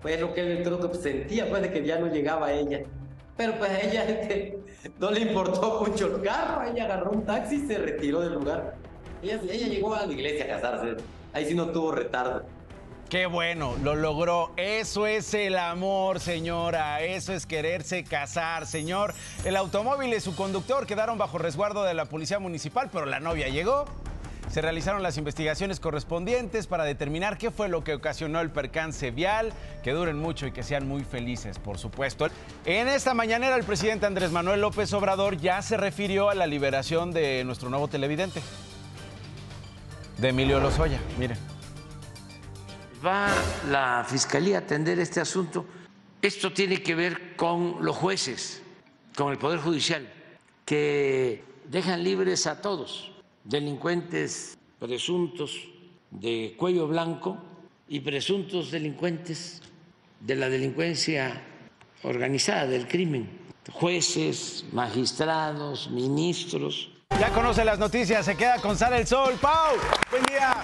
Pues 0.00 0.18
lo 0.18 0.32
que 0.32 0.40
él 0.40 0.62
creo 0.64 0.90
que 0.90 0.96
sentía, 0.96 1.46
pues 1.50 1.60
de 1.60 1.70
que 1.70 1.84
ya 1.84 1.98
no 1.98 2.06
llegaba 2.06 2.50
ella. 2.50 2.80
Pero 3.36 3.58
pues 3.58 3.70
ella 3.84 4.04
este, 4.08 4.58
no 4.98 5.10
le 5.10 5.20
importó 5.20 5.84
mucho 5.86 6.06
el 6.16 6.22
carro, 6.22 6.62
ella 6.62 6.84
agarró 6.84 7.10
un 7.10 7.26
taxi 7.26 7.56
y 7.56 7.66
se 7.66 7.76
retiró 7.76 8.20
del 8.20 8.32
lugar. 8.32 8.74
Ella, 9.22 9.38
ella 9.50 9.68
llegó 9.68 9.94
a 9.94 10.06
la 10.06 10.12
iglesia 10.14 10.46
a 10.46 10.48
casarse, 10.48 10.96
ahí 11.34 11.44
sí 11.44 11.54
no 11.54 11.68
tuvo 11.68 11.92
retardo. 11.92 12.42
Qué 13.08 13.26
bueno, 13.26 13.76
lo 13.82 13.94
logró. 13.94 14.52
Eso 14.56 15.06
es 15.06 15.34
el 15.34 15.56
amor, 15.56 16.20
señora. 16.20 17.00
Eso 17.02 17.32
es 17.32 17.46
quererse 17.46 18.02
casar, 18.02 18.66
señor. 18.66 19.14
El 19.44 19.56
automóvil 19.56 20.12
y 20.12 20.20
su 20.20 20.34
conductor 20.34 20.86
quedaron 20.86 21.18
bajo 21.18 21.38
resguardo 21.38 21.84
de 21.84 21.94
la 21.94 22.06
policía 22.06 22.38
municipal, 22.38 22.90
pero 22.92 23.06
la 23.06 23.20
novia 23.20 23.48
llegó. 23.48 23.84
Se 24.50 24.60
realizaron 24.60 25.02
las 25.02 25.16
investigaciones 25.16 25.80
correspondientes 25.80 26.66
para 26.66 26.84
determinar 26.84 27.38
qué 27.38 27.50
fue 27.50 27.68
lo 27.68 27.82
que 27.82 27.94
ocasionó 27.94 28.40
el 28.40 28.50
percance 28.50 29.10
vial. 29.10 29.52
Que 29.82 29.92
duren 29.92 30.18
mucho 30.18 30.46
y 30.46 30.52
que 30.52 30.62
sean 30.62 30.88
muy 30.88 31.04
felices, 31.04 31.58
por 31.58 31.78
supuesto. 31.78 32.26
En 32.64 32.88
esta 32.88 33.14
mañanera, 33.14 33.56
el 33.56 33.64
presidente 33.64 34.06
Andrés 34.06 34.30
Manuel 34.32 34.60
López 34.60 34.92
Obrador 34.92 35.36
ya 35.38 35.60
se 35.62 35.76
refirió 35.76 36.30
a 36.30 36.34
la 36.34 36.46
liberación 36.46 37.12
de 37.12 37.44
nuestro 37.44 37.68
nuevo 37.68 37.88
televidente, 37.88 38.42
de 40.18 40.28
Emilio 40.28 40.60
Lozoya. 40.60 41.00
Miren. 41.18 41.53
Va 43.04 43.28
la 43.70 44.04
Fiscalía 44.08 44.56
a 44.56 44.60
atender 44.60 44.98
este 44.98 45.20
asunto. 45.20 45.66
Esto 46.22 46.52
tiene 46.52 46.82
que 46.82 46.94
ver 46.94 47.36
con 47.36 47.84
los 47.84 47.96
jueces, 47.96 48.62
con 49.16 49.30
el 49.32 49.38
Poder 49.38 49.60
Judicial, 49.60 50.08
que 50.64 51.44
dejan 51.68 52.02
libres 52.02 52.46
a 52.46 52.60
todos, 52.60 53.12
delincuentes 53.44 54.56
presuntos 54.78 55.68
de 56.10 56.54
cuello 56.56 56.86
blanco 56.88 57.38
y 57.88 58.00
presuntos 58.00 58.70
delincuentes 58.70 59.60
de 60.20 60.36
la 60.36 60.48
delincuencia 60.48 61.42
organizada, 62.02 62.66
del 62.66 62.88
crimen, 62.88 63.28
jueces, 63.72 64.64
magistrados, 64.72 65.90
ministros. 65.90 66.90
Ya 67.20 67.30
conoce 67.30 67.64
las 67.64 67.78
noticias, 67.78 68.24
se 68.24 68.36
queda 68.36 68.60
con 68.60 68.76
Sara 68.76 68.98
el 68.98 69.06
Sol. 69.06 69.34
Pau, 69.40 69.76
buen 70.10 70.24
día. 70.24 70.62